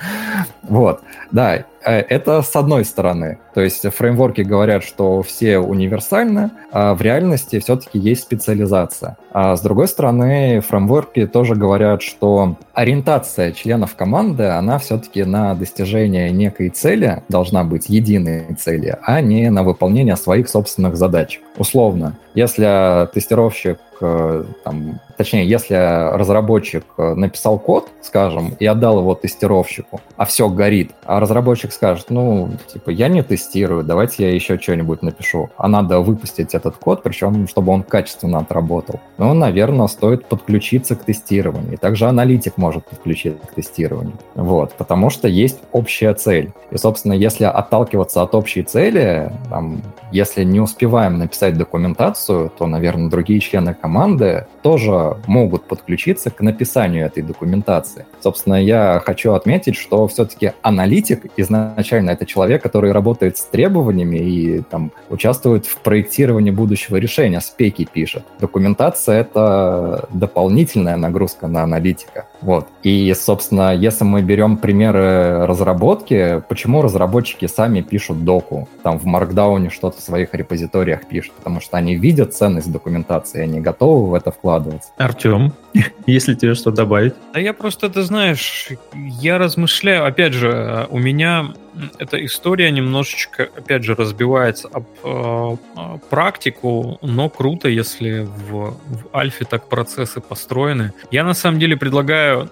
[0.63, 1.01] Вот,
[1.31, 3.39] да, э, это с одной стороны.
[3.53, 9.17] То есть фреймворки говорят, что все универсальны, а в реальности все-таки есть специализация.
[9.31, 16.31] А с другой стороны, фреймворки тоже говорят, что ориентация членов команды, она все-таки на достижение
[16.31, 21.39] некой цели должна быть единой цели, а не на выполнение своих собственных задач.
[21.57, 25.75] Условно, если тестировщик там, точнее, если
[26.15, 32.07] разработчик э, написал код, скажем, и отдал его тестировщику, а все горит, а разработчик скажет,
[32.09, 35.49] ну, типа, я не тестирую, давайте я еще что-нибудь напишу.
[35.57, 38.99] А надо выпустить этот код, причем, чтобы он качественно отработал.
[39.17, 41.73] Ну, наверное, стоит подключиться к тестированию.
[41.73, 44.17] И также аналитик может подключиться к тестированию.
[44.35, 46.51] Вот, потому что есть общая цель.
[46.71, 49.81] И, собственно, если отталкиваться от общей цели, там,
[50.11, 57.05] если не успеваем написать документацию, то, наверное, другие члены команды тоже могут подключиться к написанию
[57.05, 58.05] этой документации.
[58.21, 64.61] Собственно, я хочу отметить, что все-таки аналитик изначально это человек, который работает с требованиями и
[64.61, 68.23] там участвует в проектировании будущего решения, спеки пишет.
[68.39, 72.27] Документация— это дополнительная нагрузка на аналитика.
[72.41, 72.67] Вот.
[72.83, 78.67] И, собственно, если мы берем примеры разработки, почему разработчики сами пишут доку?
[78.83, 83.59] Там в Markdown что-то в своих репозиториях пишут, потому что они видят ценность документации, они
[83.59, 84.89] готовы в это вкладываться.
[84.97, 85.53] Артем,
[86.05, 87.13] если тебе что добавить?
[87.33, 91.53] Да я просто, ты знаешь, я размышляю, опять же, у меня
[91.99, 99.45] эта история немножечко, опять же, разбивается об э, практику, но круто, если в, в альфе
[99.45, 100.93] так процессы построены.
[101.11, 102.49] Я на самом деле предлагаю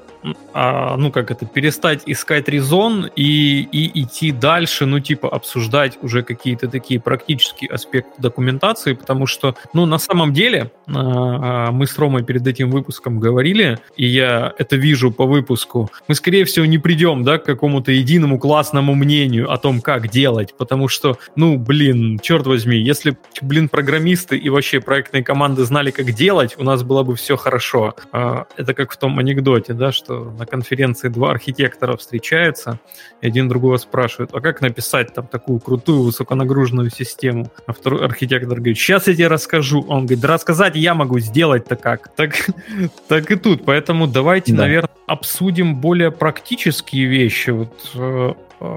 [0.53, 6.23] а, ну как это, перестать искать резон и, и идти дальше, ну типа обсуждать уже
[6.23, 11.97] какие-то такие практические аспекты документации, потому что, ну на самом деле, а, а, мы с
[11.97, 16.77] Ромой перед этим выпуском говорили, и я это вижу по выпуску, мы скорее всего не
[16.77, 22.19] придем, да, к какому-то единому классному мнению о том, как делать, потому что, ну блин,
[22.19, 27.03] черт возьми, если, блин, программисты и вообще проектные команды знали, как делать, у нас было
[27.03, 27.95] бы все хорошо.
[28.11, 32.79] Это как в том анекдоте, да, что на конференции два архитектора встречаются,
[33.21, 37.51] и один другого спрашивает, а как написать там такую крутую высоконагруженную систему?
[37.67, 39.85] А второй архитектор говорит, сейчас я тебе расскажу.
[39.87, 42.13] Он говорит, да рассказать я могу, сделать-то как?
[42.15, 42.35] Так,
[43.07, 43.65] так и тут.
[43.65, 44.63] Поэтому давайте, да.
[44.63, 47.51] наверное, обсудим более практические вещи.
[47.51, 48.33] Вот, э,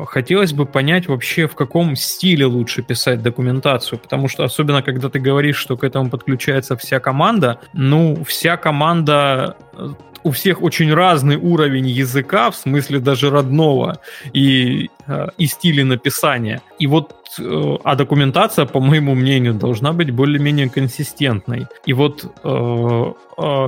[0.06, 5.18] хотелось бы понять вообще, в каком стиле лучше писать документацию, потому что особенно, когда ты
[5.18, 9.56] говоришь, что к этому подключается вся команда, ну, вся команда
[10.24, 13.98] у всех очень разный уровень языка, в смысле даже родного,
[14.32, 16.60] и, э, и стиля написания.
[16.78, 21.66] И вот, э, а документация, по моему мнению, должна быть более-менее консистентной.
[21.86, 23.12] И вот э,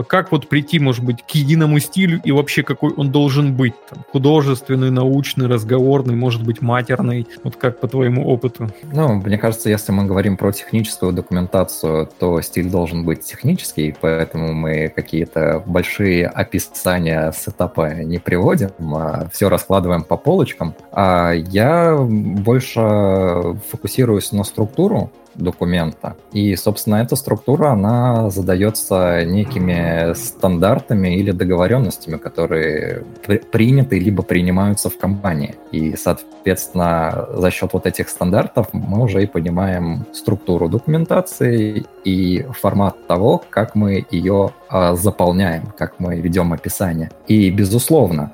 [0.08, 3.74] как вот прийти, может быть, к единому стилю и вообще какой он должен быть?
[3.88, 7.28] Там, художественный, научный, разговорный, может быть, матерный?
[7.44, 8.70] Вот как по твоему опыту?
[8.92, 14.52] Ну, мне кажется, если мы говорим про техническую документацию, то стиль должен быть технический, поэтому
[14.52, 20.74] мы какие-то большие описания сетапа не приводим, а все раскладываем по полочкам.
[20.92, 22.80] А я больше
[23.70, 25.10] фокусируюсь на структуру,
[25.40, 26.16] документа.
[26.32, 33.04] И, собственно, эта структура, она задается некими стандартами или договоренностями, которые
[33.52, 35.56] приняты либо принимаются в компании.
[35.72, 43.06] И, соответственно, за счет вот этих стандартов мы уже и понимаем структуру документации и формат
[43.06, 47.10] того, как мы ее а, заполняем, как мы ведем описание.
[47.28, 48.32] И, безусловно,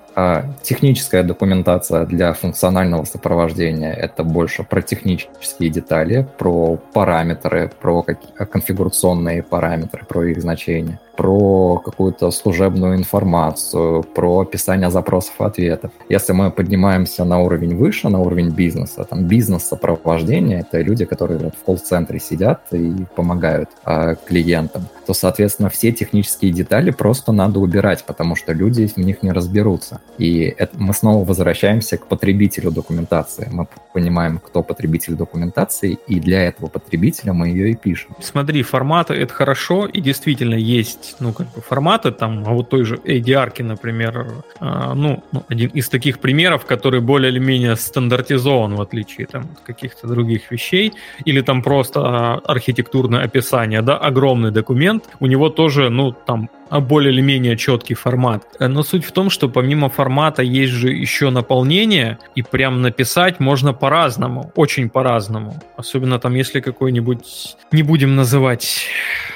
[0.63, 10.07] техническая документация для функционального сопровождения— это больше про технические детали, про параметры, про конфигурационные параметры,
[10.07, 15.91] про их значения про какую-то служебную информацию, про описание запросов и ответов.
[16.09, 21.55] Если мы поднимаемся на уровень выше, на уровень бизнеса, там бизнес-сопровождение, это люди, которые вот
[21.55, 28.05] в колл-центре сидят и помогают э, клиентам, то, соответственно, все технические детали просто надо убирать,
[28.05, 30.01] потому что люди в них не разберутся.
[30.19, 33.49] И это, мы снова возвращаемся к потребителю документации.
[33.51, 38.17] Мы понимаем, кто потребитель документации, и для этого потребителя мы ее и пишем.
[38.21, 42.69] Смотри, форматы— это хорошо, и действительно есть есть, ну, как бы форматы, там, а вот
[42.69, 44.27] той же ADR, например,
[44.61, 49.43] э, ну, ну, один из таких примеров, который более или менее стандартизован, в отличие там,
[49.43, 50.93] от каких-то других вещей,
[51.25, 57.13] или там просто а, архитектурное описание, да, огромный документ, у него тоже, ну, там, более
[57.13, 58.43] или менее четкий формат.
[58.59, 63.73] Но суть в том, что помимо формата есть же еще наполнение, и прям написать можно
[63.73, 65.55] по-разному, очень по-разному.
[65.77, 69.36] Особенно там, если какой-нибудь, не будем называть а, а,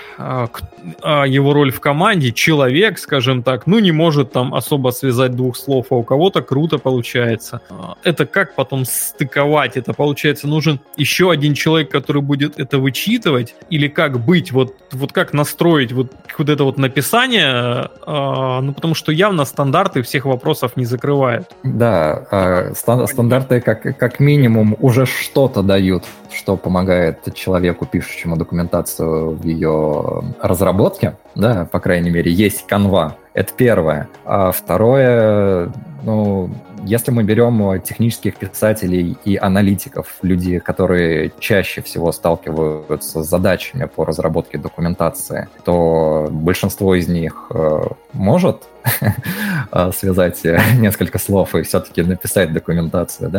[1.26, 5.86] его роль в команде, человек, скажем так, ну не может там особо связать двух слов,
[5.90, 7.60] а у кого-то круто получается.
[7.70, 9.76] А, это как потом стыковать?
[9.76, 13.54] Это получается нужен еще один человек, который будет это вычитывать?
[13.70, 14.52] Или как быть?
[14.52, 17.88] Вот, вот как настроить вот, вот это вот написание?
[18.06, 21.50] Ну потому что явно стандарты всех вопросов не закрывают.
[21.62, 30.09] Да, стандарты как, как минимум уже что-то дают, что помогает человеку, пишущему документацию в ее
[30.40, 33.16] разработке, да, по крайней мере, есть канва.
[33.34, 34.08] Это первое.
[34.24, 36.50] А второе, ну,
[36.84, 44.04] если мы берем технических писателей и аналитиков, люди, которые чаще всего сталкиваются с задачами по
[44.04, 48.62] разработке документации, то большинство из них э, может
[49.92, 50.42] связать
[50.78, 53.30] несколько слов и все-таки написать документацию,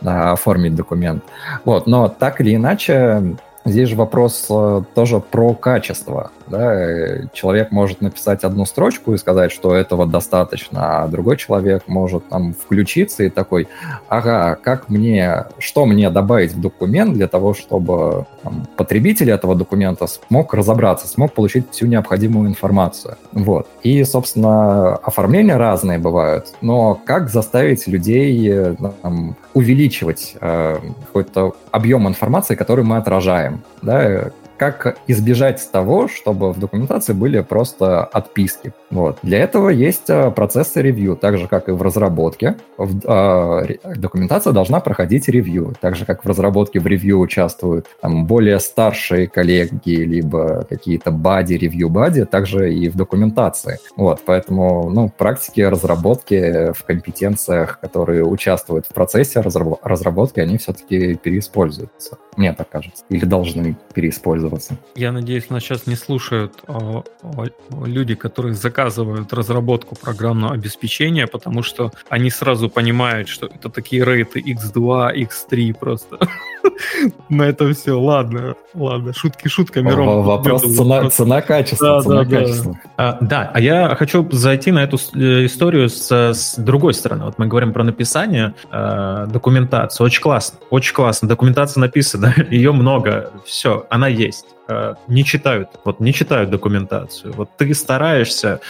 [0.00, 1.22] да, оформить документ.
[1.64, 6.30] Вот, но так или иначе, Здесь же вопрос э, тоже про качество.
[6.50, 7.28] Да?
[7.32, 12.54] Человек может написать одну строчку и сказать, что этого достаточно, а другой человек может там
[12.54, 13.68] включиться и такой,
[14.08, 20.06] ага, как мне, что мне добавить в документ для того, чтобы там, потребитель этого документа
[20.06, 23.16] смог разобраться, смог получить всю необходимую информацию.
[23.32, 23.66] Вот.
[23.82, 32.08] И, собственно, оформления разные бывают, но как заставить людей э, там, увеличивать э, какой-то объем
[32.08, 38.72] информации, который мы отражаем, да, как избежать того, чтобы в документации были просто отписки.
[38.90, 39.18] Вот.
[39.22, 42.56] Для этого есть э, процессы ревью, так же, как и в разработке.
[42.76, 48.26] В, э, документация должна проходить ревью, так же, как в разработке в ревью участвуют там,
[48.26, 53.78] более старшие коллеги, либо какие-то бади, ревью-бади, также и в документации.
[53.96, 62.18] Вот, поэтому ну, практики разработки в компетенциях, которые участвуют в процессе разработки, они все-таки переиспользуются.
[62.36, 63.04] Мне так кажется.
[63.08, 64.47] Или должны переиспользоваться.
[64.94, 71.26] Я надеюсь, нас сейчас не слушают о, о, о люди, которые заказывают разработку программного обеспечения,
[71.26, 76.18] потому что они сразу понимают, что это такие рейты X2, X3 просто.
[77.28, 77.98] На это все.
[78.00, 79.12] Ладно, ладно.
[79.12, 80.22] Шутки шутками, Ром.
[80.22, 82.02] Вопрос цена, цена качество.
[82.02, 82.78] Да, да, качество.
[82.96, 87.24] А, да, а я хочу зайти на эту э, историю с, с другой стороны.
[87.24, 90.02] Вот мы говорим про написание э, документации.
[90.04, 90.58] Очень классно.
[90.70, 91.28] Очень классно.
[91.28, 92.34] Документация написана.
[92.50, 93.30] Ее много.
[93.44, 94.37] Все, она есть
[94.68, 97.32] э, не читают, вот не читают документацию.
[97.32, 98.60] Вот ты стараешься,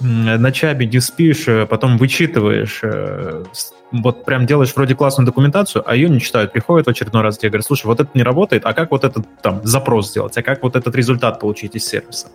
[0.00, 3.44] ночами не спишь, э, потом вычитываешь, э,
[3.92, 6.52] вот прям делаешь вроде классную документацию, а ее не читают.
[6.52, 9.24] Приходят в очередной раз тебе говорят, слушай, вот это не работает, а как вот этот
[9.40, 12.26] там запрос сделать, а как вот этот результат получить из сервиса?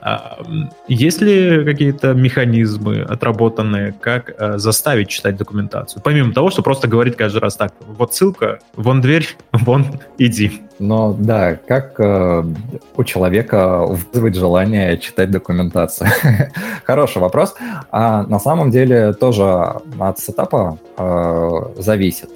[0.00, 0.38] А,
[0.86, 6.00] есть ли какие-то механизмы отработанные, как заставить читать документацию?
[6.02, 9.86] Помимо того, что просто говорить каждый раз так, вот ссылка, вон дверь, вон
[10.18, 10.62] иди.
[10.78, 12.44] Но да, как э,
[12.96, 16.10] у человека вызвать желание читать документацию?
[16.84, 17.54] Хороший вопрос.
[17.90, 19.44] А на самом деле тоже
[19.98, 22.30] от сетапа э, зависит.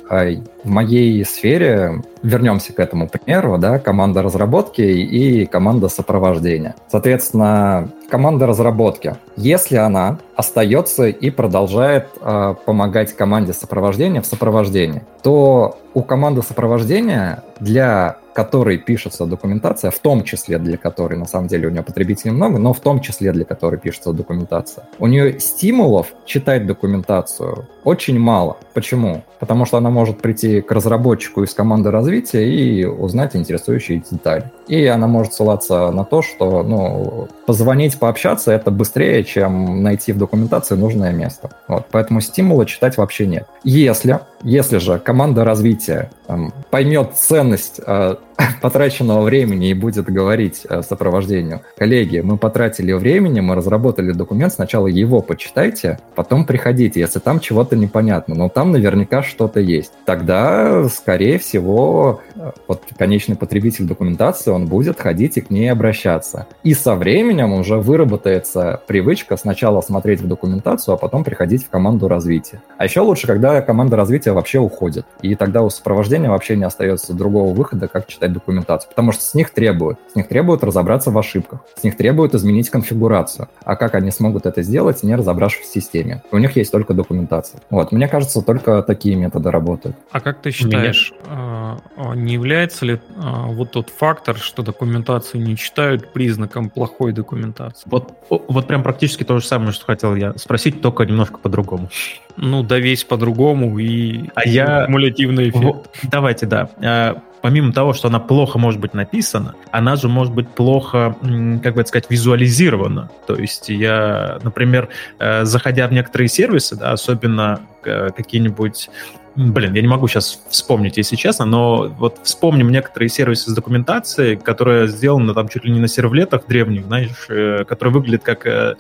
[0.68, 6.75] В моей сфере, вернемся к этому примеру, да, команда разработки и команда сопровождения.
[6.88, 15.79] Соответственно, команда разработки, если она остается и продолжает э, помогать команде сопровождения в сопровождении, то
[15.94, 21.66] у команды сопровождения для которой пишется документация, в том числе для которой, на самом деле,
[21.66, 24.85] у нее потребителей много, но в том числе для которой пишется документация.
[25.00, 28.59] У нее стимулов читать документацию очень мало.
[28.75, 29.23] Почему?
[29.41, 34.51] Потому что она может прийти к разработчику из команды развития и узнать интересующие детали.
[34.67, 40.19] И она может ссылаться на то, что ну, позвонить, пообщаться— это быстрее, чем найти в
[40.19, 41.51] документации нужное место.
[41.67, 41.87] Вот.
[41.91, 43.47] Поэтому стимула читать вообще нет.
[43.65, 48.17] Если, если же команда развития там, поймет ценность э,
[48.61, 54.89] потраченного времени и будет говорить э, сопровождению, коллеги, мы потратили времени, мы разработали документ, сначала
[54.89, 59.92] его почитайте, потом приходите, если там чего-то непонятно, но там наверняка что-то есть.
[60.04, 62.20] Тогда, скорее всего,
[62.66, 66.46] вот конечный потребитель документации, он будет ходить и к ней обращаться.
[66.62, 72.08] И со временем уже выработается привычка сначала смотреть в документацию, а потом приходить в команду
[72.08, 72.62] развития.
[72.76, 77.14] А еще лучше, когда команда развития вообще уходит, и тогда у сопровождения вообще не остается
[77.14, 79.98] другого выхода, как читать документацию, потому что с них требуют.
[80.12, 83.48] С них требуют разобраться в ошибках, с них требуют изменить конфигурацию.
[83.64, 86.22] А как они смогут это сделать, не разобравшись в системе?
[86.31, 87.58] У них есть только документация.
[87.71, 89.96] Вот, мне кажется, только такие методы работают.
[90.11, 91.79] А как ты считаешь, Меня...
[91.96, 97.83] А, не является ли а, вот тот фактор, что документацию не читают, признаком плохой документации?
[97.87, 101.90] Вот, вот прям практически то же самое, что хотел я спросить, только немножко по-другому.
[102.37, 104.87] Ну, да весь по-другому и а я...
[104.87, 105.90] кумулятивный эффект.
[106.04, 107.23] Давайте, да.
[107.41, 111.17] Помимо того, что она плохо может быть написана, она же может быть плохо,
[111.63, 113.11] как бы это сказать, визуализирована.
[113.27, 118.90] То есть я, например, э, заходя в некоторые сервисы, да, особенно какие-нибудь
[119.38, 124.37] Блин, я не могу сейчас вспомнить, если честно, но вот вспомним некоторые сервисы с документацией,
[124.37, 128.74] которые сделаны там чуть ли не на сервлетах древних, знаешь, э, которые выглядят как э,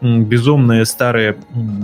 [0.00, 1.36] безумные старые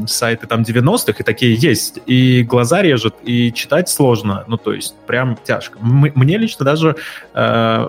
[0.06, 2.00] сайты там 90-х, и такие есть.
[2.06, 5.78] И глаза режет, и читать сложно, ну то есть прям тяжко.
[5.82, 6.96] Мне лично даже
[7.34, 7.88] э,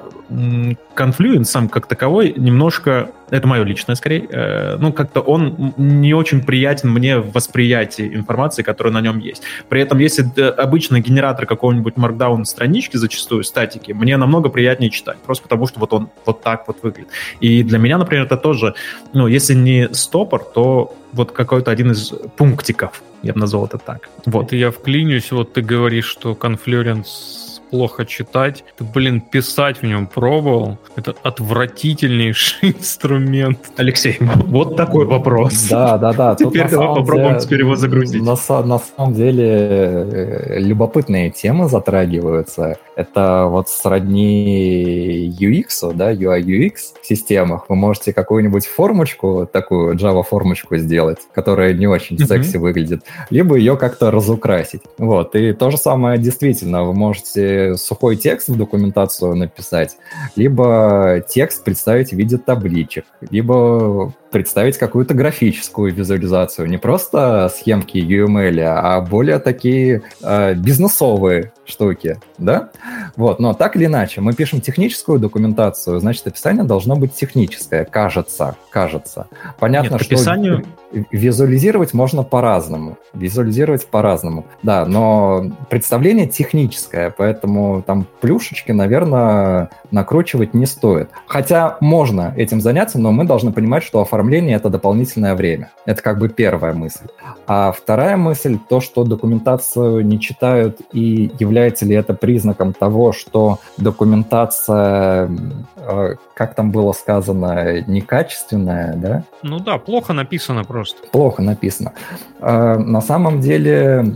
[0.96, 6.44] Confluence сам как таковой немножко, это мое личное скорее, э, ну как-то он не очень
[6.44, 9.44] приятен мне в восприятии информации, которая на нем есть.
[9.70, 15.44] При этом, если обычный генератор какого-нибудь markdown странички, зачастую статики, мне намного приятнее читать, просто
[15.44, 17.10] потому что вот он вот так вот выглядит.
[17.40, 18.76] И для меня, например, это тоже,
[19.14, 24.10] ну если не стопор, то вот какой-то один из пунктиков, я бы назвал это так.
[24.26, 24.48] Вот.
[24.48, 28.64] Это я вклинюсь, вот ты говоришь, что Confluence плохо читать.
[28.78, 30.78] Ты, блин, писать в нем пробовал.
[30.96, 33.60] Это отвратительнейший инструмент.
[33.78, 35.68] Алексей, вот такой вопрос.
[35.70, 36.36] Да, да, да.
[36.36, 38.22] Теперь давай попробуем теперь его загрузить.
[38.22, 42.78] На, на самом деле э, любопытные темы затрагиваются.
[42.96, 47.66] Это вот сродни UX, да, UI UX в системах.
[47.68, 52.26] Вы можете какую-нибудь формочку, такую Java формочку сделать, которая не очень uh-huh.
[52.26, 54.82] секси выглядит, либо ее как-то разукрасить.
[54.98, 59.98] Вот, и то же самое действительно, вы можете сухой текст в документацию написать,
[60.36, 68.62] либо текст представить в виде табличек, либо представить какую-то графическую визуализацию, не просто схемки UML,
[68.64, 72.70] а более такие э, бизнесовые штуки, да?
[73.16, 78.58] Вот, но так или иначе, мы пишем техническую документацию, значит, описание должно быть техническое, кажется,
[78.70, 79.28] кажется.
[79.58, 80.66] Понятно, Нет, что описанию...
[81.12, 90.66] визуализировать можно по-разному, визуализировать по-разному, да, но представление техническое, поэтому там плюшечки, наверное, накручивать не
[90.66, 91.10] стоит.
[91.28, 95.72] Хотя можно этим заняться, но мы должны понимать, что оформление— это дополнительное время.
[95.86, 97.06] Это как бы первая мысль.
[97.48, 103.60] А вторая мысль— то, что документацию не читают и является ли это признаком того, что
[103.78, 105.30] документация,
[105.78, 109.24] э, как там было сказано, некачественная, да?
[109.44, 110.85] Ну да, плохо написано просто.
[111.12, 111.94] Плохо написано.
[112.40, 114.14] Э, на самом деле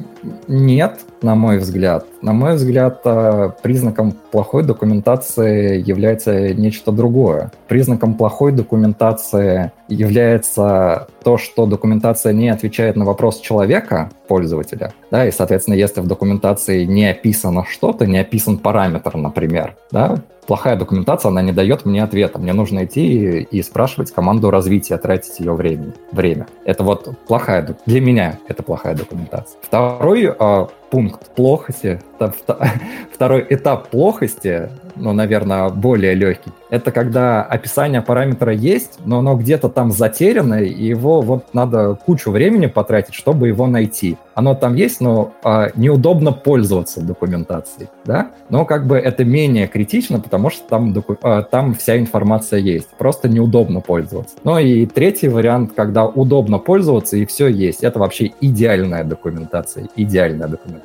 [0.48, 2.06] Нет, на мой взгляд.
[2.22, 7.52] На мой взгляд, э, признаком плохой документации является нечто другое.
[7.68, 15.32] Признаком плохой документации является то, что документация не отвечает на вопрос человека, пользователя, да, и,
[15.32, 21.43] соответственно, если в документации не описано что-то, не описан параметр, например, да, плохая документация, она
[21.43, 22.39] не дает мне ответа.
[22.39, 25.93] Мне нужно идти и, и спрашивать команду развития, тратить ее время.
[26.12, 26.47] время.
[26.66, 29.60] Это вот плохая, для меня это плохая документация.
[29.62, 32.00] Второй э, пункт плохости,
[33.14, 39.70] второй этап плохости, ну, наверное, более легкий, это когда описание параметра есть, но оно где-то
[39.70, 44.18] там затеряно, и его вот надо кучу времени потратить, чтобы его найти.
[44.36, 48.32] Оно там есть, но а, неудобно пользоваться документацией, да?
[48.50, 51.18] Но как бы это менее критично, потому что там, доку...
[51.24, 52.90] а, там вся информация есть.
[52.98, 54.36] Просто неудобно пользоваться.
[54.44, 57.84] Ну и третий вариант, когда удобно пользоваться и все есть.
[57.84, 59.90] Это вообще идеальная документация.
[59.96, 60.79] Идеальная документация.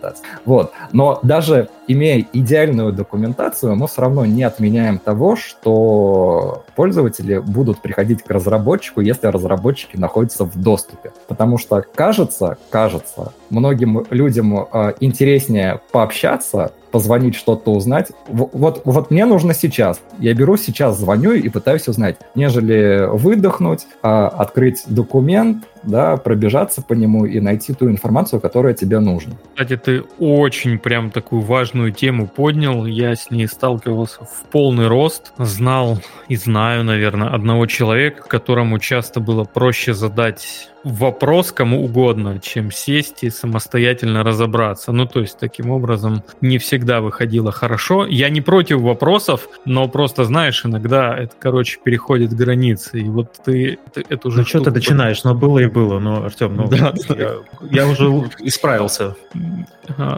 [0.44, 0.72] Вот.
[0.92, 8.22] Но даже имея идеальную документацию, мы все равно не отменяем того, что пользователи будут приходить
[8.22, 11.12] к разработчику, если разработчики находятся в доступе.
[11.28, 18.12] Потому что кажется, кажется, многим людям э, интереснее пообщаться позвонить, что-то узнать.
[18.28, 20.00] Вот, вот мне нужно сейчас.
[20.20, 26.92] Я беру сейчас, звоню и пытаюсь узнать, нежели выдохнуть, а, открыть документ, да, пробежаться по
[26.92, 29.32] нему и найти ту информацию, которая тебе нужна.
[29.54, 32.86] Кстати, ты очень прям такую важную тему поднял.
[32.86, 35.32] Я с ней сталкивался в полный рост.
[35.36, 42.70] Знал и знаю, наверное, одного человека, которому часто было проще задать вопрос кому угодно, чем
[42.70, 44.92] сесть и самостоятельно разобраться.
[44.92, 48.06] Ну, то есть, таким образом, не всегда выходило хорошо.
[48.06, 53.00] Я не против вопросов, но просто, знаешь, иногда это, короче, переходит границы.
[53.00, 54.40] И вот ты, ты это уже...
[54.40, 55.24] Ну, что ты начинаешь?
[55.24, 55.98] Но было и было.
[55.98, 57.34] Но, Артем, ну, да, я,
[57.70, 58.04] я уже
[58.40, 59.16] исправился.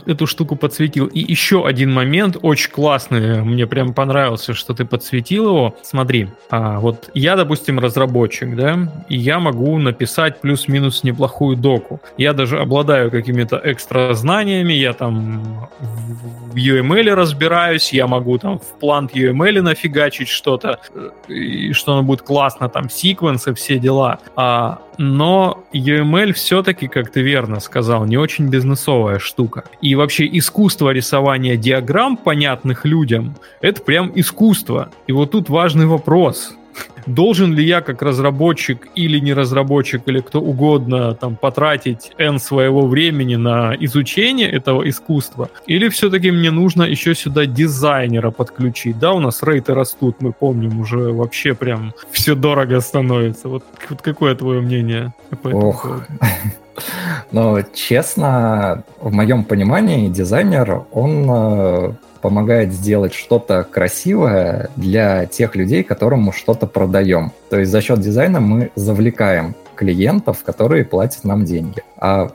[0.07, 1.07] Эту штуку подсветил.
[1.07, 5.77] И еще один момент, очень классный, мне прям понравился, что ты подсветил его.
[5.83, 12.01] Смотри, а, вот я, допустим, разработчик, да, и я могу написать плюс плюс-минус неплохую доку.
[12.17, 15.69] Я даже обладаю какими-то экстра знаниями, я там
[16.53, 20.79] в UML разбираюсь, я могу там в план UML нафигачить что-то,
[21.73, 24.19] что оно будет классно, там секвенсы, все дела.
[24.35, 29.65] А, но UML все-таки, как ты верно сказал, не очень бизнесовая штука.
[29.83, 34.89] И вообще искусство рисования диаграмм, понятных людям, это прям искусство.
[35.07, 36.55] И вот тут важный вопрос–
[37.07, 42.87] должен ли я как разработчик или не разработчик, или кто угодно там потратить N своего
[42.87, 49.21] времени на изучение этого искусства, или все-таки мне нужно еще сюда дизайнера подключить, да, у
[49.21, 53.49] нас рейты растут, мы помним, уже вообще прям все дорого становится.
[53.49, 55.87] Вот, вот какое твое мнение по этому Ох.
[57.33, 61.93] Но, честно, в моем понимании дизайнер, он э,
[62.27, 67.31] помогает сделать что-то красивое для тех людей, которым мы что-то продаем.
[67.51, 71.85] То есть за счет дизайна мы завлекаем клиентов, которые платят нам деньги.
[71.99, 72.33] А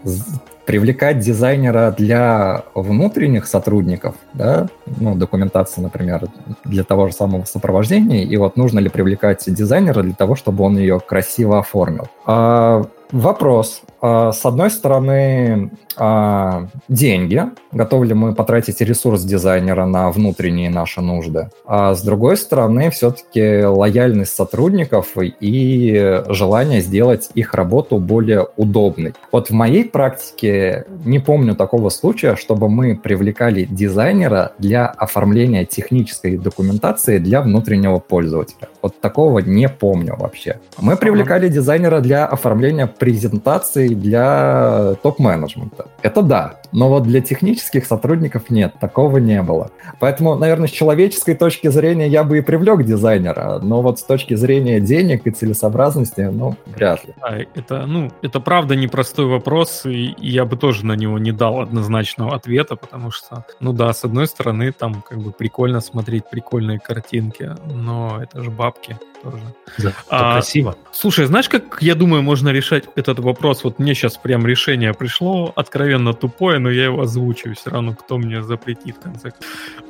[0.66, 6.30] привлекать дизайнера для внутренних сотрудников, да, ну, документация, например,
[6.64, 10.78] для того же самого сопровождения, и вот нужно ли привлекать дизайнера для того, чтобы он
[10.78, 12.08] ее красиво оформил.
[12.26, 13.82] А Вопрос.
[14.02, 17.44] А, с одной стороны, а, деньги.
[17.72, 21.50] Готовы ли мы потратить ресурс дизайнера на внутренние наши нужды?
[21.66, 29.14] А с другой стороны, все-таки лояльность сотрудников и желание сделать их работу более удобной.
[29.32, 36.38] Вот в моей практике не помню такого случая, чтобы мы привлекали дизайнера для оформления технической
[36.38, 38.68] документации для внутреннего пользователя.
[38.82, 40.60] Вот такого не помню вообще.
[40.80, 45.86] Мы привлекали дизайнера для оформления презентаций для топ-менеджмента.
[46.02, 46.61] Это да.
[46.72, 49.72] Но вот для технических сотрудников нет, такого не было.
[50.00, 54.36] Поэтому, наверное, с человеческой точки зрения я бы и привлек дизайнера, но вот с точки
[54.36, 57.14] зрения денег и целесообразности, ну, вряд ли.
[57.22, 61.60] Да, это, ну, это правда непростой вопрос, и я бы тоже на него не дал
[61.60, 66.80] однозначного ответа, потому что, ну да, с одной стороны, там как бы прикольно смотреть прикольные
[66.80, 69.44] картинки, но это же бабки тоже.
[69.78, 70.76] Да, а, красиво.
[70.92, 73.64] Слушай, знаешь, как я думаю, можно решать этот вопрос?
[73.64, 78.18] Вот мне сейчас прям решение пришло, откровенно тупое, но я его озвучу, все равно кто
[78.18, 79.32] мне запретит в конце.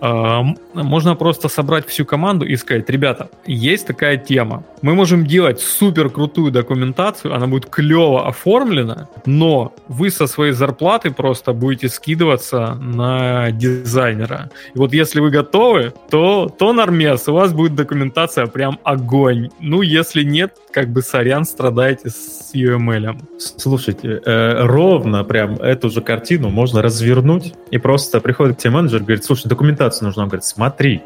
[0.01, 0.43] А,
[0.73, 6.09] можно просто собрать всю команду и сказать, ребята, есть такая тема, мы можем делать супер
[6.09, 13.51] крутую документацию, она будет клево оформлена, но вы со своей зарплаты просто будете скидываться на
[13.51, 14.49] дизайнера.
[14.73, 19.49] И вот если вы готовы, то, то нормес, у вас будет документация прям огонь.
[19.59, 23.17] Ну, если нет, как бы сорян, страдаете с UML.
[23.37, 28.99] Слушайте, э, ровно прям эту же картину можно развернуть и просто приходит к тебе менеджер,
[28.99, 30.23] говорит, слушай, документацию нужно.
[30.23, 31.01] Он говорит, смотри,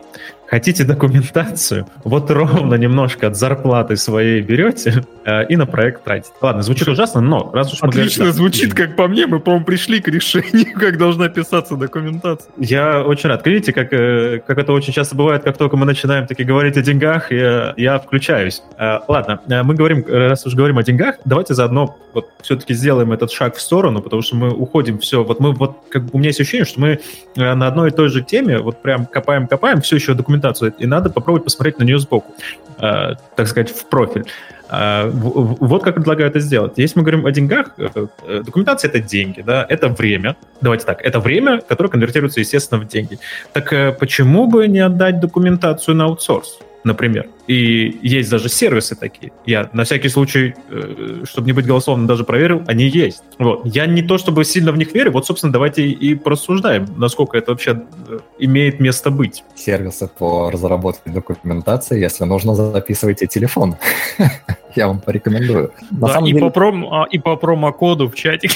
[0.48, 1.88] Хотите документацию?
[2.04, 6.34] Вот ровно немножко от зарплаты своей берете э, и на проект тратите.
[6.42, 9.66] Ладно, звучит ужасно, но раз уж мы Отлично говорим, звучит, как по мне, мы, по-моему,
[9.66, 12.52] пришли к решению, как должна писаться документация.
[12.58, 13.46] Я очень рад.
[13.46, 16.82] Видите, как, э, как это очень часто бывает, как только мы начинаем таки говорить о
[16.82, 18.62] деньгах, я, я включаюсь.
[18.78, 23.12] Э, ладно, э, мы говорим, раз уж говорим о деньгах, давайте заодно вот все-таки сделаем
[23.12, 26.30] этот шаг в сторону, потому что мы уходим все, вот мы вот, как у меня
[26.30, 27.00] есть ощущение, что мы
[27.36, 30.86] э, на одной и той же теме вот прям копаем-копаем, все еще документацию документацию, и
[30.86, 32.34] надо попробовать посмотреть на нее сбоку,
[32.80, 34.26] э, так сказать, в профиль.
[34.70, 36.74] Э, вот как предлагаю это сделать.
[36.78, 37.88] Если мы говорим о деньгах, э,
[38.28, 40.36] э, документация— это деньги, да, это время.
[40.62, 43.20] Давайте так, это время, которое конвертируется, естественно, в деньги.
[43.54, 46.60] Так э, почему бы не отдать документацию на аутсорс?
[46.86, 47.28] Например.
[47.48, 49.34] И есть даже сервисы такие.
[49.46, 53.24] Я на всякий случай, э, чтобы не быть голословным, даже проверил, они есть.
[53.40, 53.66] Вот.
[53.66, 57.52] Я не то чтобы сильно в них верю, вот, собственно, давайте и порассуждаем, насколько это
[57.52, 59.44] вообще э, имеет место быть.
[59.56, 63.76] Сервисы по разработке документации, если нужно, записывайте телефон.
[64.76, 65.72] Я вам порекомендую.
[65.92, 68.52] Да, и по промокоду в чатик.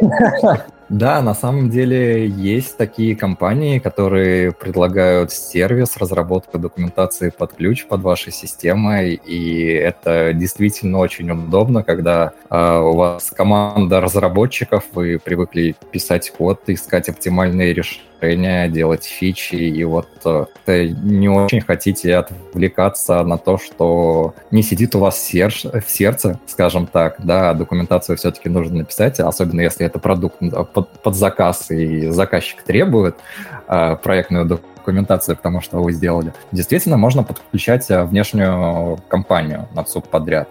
[0.88, 8.02] Да, на самом деле есть такие компании, которые предлагают сервис разработки документации под ключ под
[8.02, 15.74] вашей системой, и это действительно очень удобно, когда э, у вас команда разработчиков, вы привыкли
[15.90, 18.04] писать код, искать оптимальные решения
[18.68, 24.98] делать фичи, и вот э, не очень хотите отвлекаться на то, что не сидит у
[24.98, 30.36] вас серж, в сердце, скажем так, да, документацию все-таки нужно написать, особенно если это продукт
[30.74, 33.16] под, под заказ, и заказчик требует
[33.68, 36.34] э, проектную документацию к тому, что вы сделали.
[36.52, 40.48] Действительно, можно подключать э, внешнюю компанию на субподряд.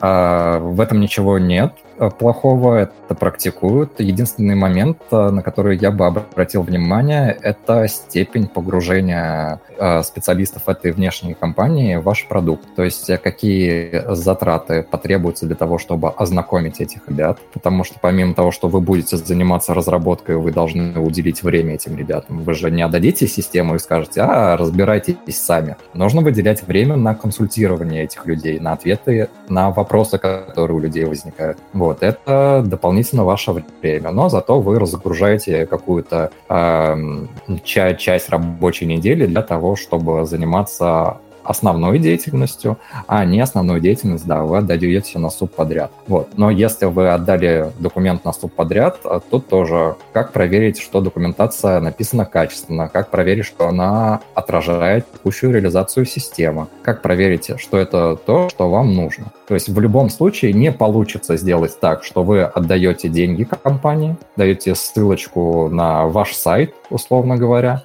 [0.00, 1.72] А, в этом ничего нет.
[1.98, 4.00] Э, плохого, это практикуют.
[4.00, 10.92] Единственный момент, э, на который я бы обратил внимание, это степень погружения э, специалистов этой
[10.92, 12.66] внешней компании в ваш продукт.
[12.76, 17.38] То есть какие затраты потребуются для того, чтобы ознакомить этих ребят.
[17.52, 22.42] Потому что помимо того, что вы будете заниматься разработкой, вы должны уделить время этим ребятам.
[22.42, 25.76] Вы же не отдадите систему и скажете, а, разбирайтесь сами.
[25.94, 31.58] Нужно выделять время на консультирование этих людей, на ответы на вопросы, которые у людей возникают.
[31.72, 36.96] Вот, это дополнительно ваше время, но зато вы разгружаете какую-то э,
[37.64, 44.58] часть рабочей недели для того, чтобы заниматься основной деятельностью, а не основную деятельность, да, вы
[44.58, 45.90] отдаете на субподряд.
[46.06, 46.28] Вот.
[46.36, 52.24] Но если вы отдали документ на субподряд, а, тут тоже как проверить, что документация написана
[52.24, 58.70] качественно, как проверить, что она отражает текущую реализацию системы, как проверить, что это то, что
[58.70, 59.26] вам нужно.
[59.48, 64.74] То есть в любом случае не получится сделать так, что вы отдаете деньги компании, даете
[64.74, 67.82] ссылочку на ваш сайт, условно говоря,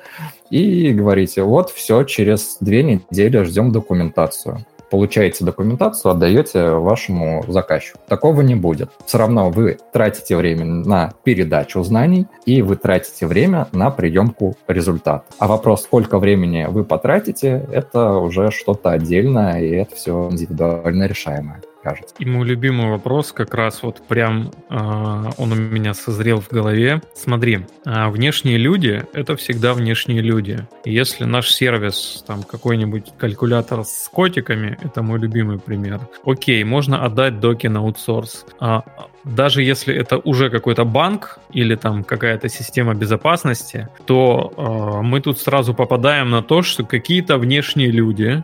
[0.52, 4.60] и говорите, вот все, через две недели ждем документацию.
[4.91, 7.99] Получаете документацию, отдаете вашему заказчику.
[8.10, 8.91] Такого не будет.
[9.06, 15.24] Все равно вы тратите время на передачу знаний, и вы тратите время на приемку результата.
[15.39, 21.62] А вопрос, сколько времени вы потратите, это уже что-то отдельное, и это все индивидуально решаемое
[21.82, 22.16] кажется.
[22.20, 24.76] И мой любимый вопрос как раз вот прям э,
[25.38, 27.02] он у меня созрел в голове.
[27.16, 30.68] Смотри, э, внешние люди— это всегда внешние люди.
[30.86, 37.40] если наш сервис, там какой-нибудь калькулятор с котиками, это мой любимый пример, окей, можно отдать
[37.40, 38.46] доки на аутсорс.
[38.60, 38.84] А,
[39.24, 45.40] даже если это уже какой-то банк или там какая-то система безопасности, то э, мы тут
[45.40, 48.44] сразу попадаем на то, что какие-то внешние люди,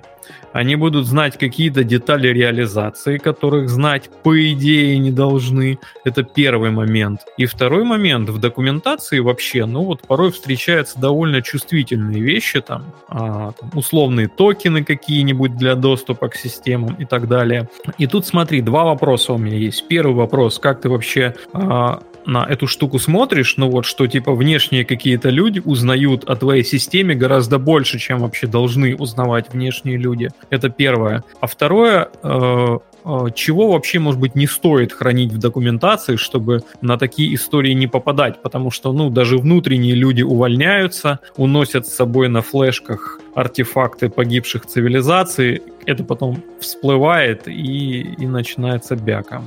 [0.58, 5.78] они будут знать какие-то детали реализации, которых знать по идее не должны.
[6.04, 7.22] Это первый момент.
[7.38, 13.52] И второй момент в документации вообще, ну вот порой встречаются довольно чувствительные вещи, там, а,
[13.52, 17.70] там условные токены какие-нибудь для доступа к системам и так далее.
[18.00, 19.88] И тут смотри, два вопроса у меня есть.
[19.88, 24.86] Первый вопрос, как ты вообще а, на эту штуку смотришь, ну вот, что типа внешние
[24.86, 30.30] какие-то люди узнают о твоей системе гораздо больше, чем вообще должны узнавать внешние люди.
[30.50, 31.24] Это первое.
[31.40, 36.98] А второе, э, э, чего вообще, может быть, не стоит хранить в документации, чтобы на
[36.98, 42.42] такие истории не попадать, потому что, ну, даже внутренние люди увольняются, уносят с собой на
[42.42, 49.44] флешках артефакты погибших цивилизаций, это потом всплывает и, и начинается бяка.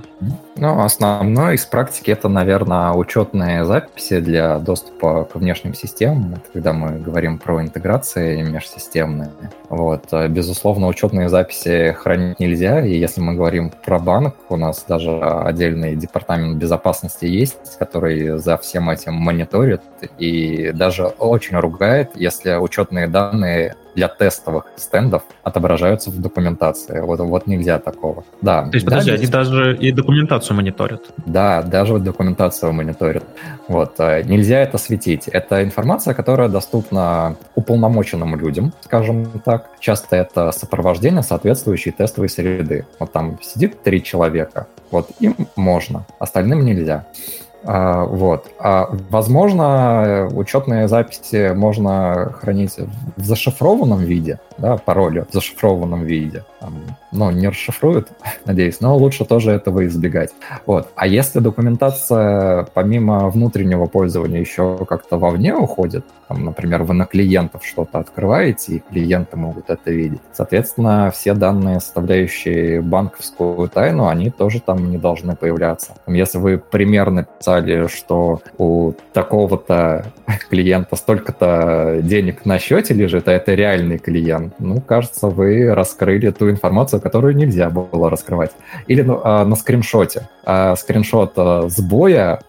[0.57, 6.73] Ну, основное из практики это, наверное, учетные записи для доступа к внешним системам, это когда
[6.73, 9.33] мы говорим про интеграции межсистемные.
[9.69, 10.05] Вот.
[10.29, 15.97] Безусловно, учетные записи хранить нельзя, и если мы говорим про банк, у нас даже отдельный
[15.97, 19.83] департамент безопасности есть, который за всем этим мониторит
[20.19, 27.01] и даже очень ругает, если учетные данные для тестовых стендов отображаются в документации.
[27.01, 28.25] Вот, вот нельзя такого.
[28.41, 28.63] Да.
[28.69, 31.11] То есть, да, подожди, они даже и документацию мониторят?
[31.27, 33.25] Да, даже вот документацию мониторят.
[33.69, 33.95] Вот.
[33.99, 35.29] Э, нельзя это светить.
[35.29, 39.69] Это информация, которая доступна уполномоченным людям, скажем так.
[39.81, 42.87] Часто это сопровождение соответствующей тестовой среды.
[42.99, 47.07] Вот там сидит три человека, вот им можно, остальным нельзя.
[47.65, 48.47] А, вот.
[48.59, 52.77] А, возможно, учетные записи можно хранить
[53.17, 56.45] в зашифрованном виде, да, пароли в зашифрованном виде.
[56.61, 56.75] Там,
[57.13, 58.09] ну, не расшифруют,
[58.45, 60.31] надеюсь, но лучше тоже этого избегать.
[60.67, 60.89] Вот.
[60.95, 67.65] А если документация помимо внутреннего пользования еще как-то вовне уходит, там, например, вы на клиентов
[67.65, 74.61] что-то открываете, и клиенты могут это видеть, соответственно, все данные, составляющие банковскую тайну, они тоже
[74.61, 75.95] там не должны появляться.
[76.07, 80.07] Если вы примерно писали, что у такого-то
[80.51, 86.51] клиента столько-то денег на счете лежит, а это реальный клиент, ну, кажется, вы раскрыли ту
[86.51, 88.53] информацию, которую нельзя было раскрывать.
[88.87, 90.29] Или ну, а, на скриншоте.
[90.45, 92.41] А, скриншот а, сбоя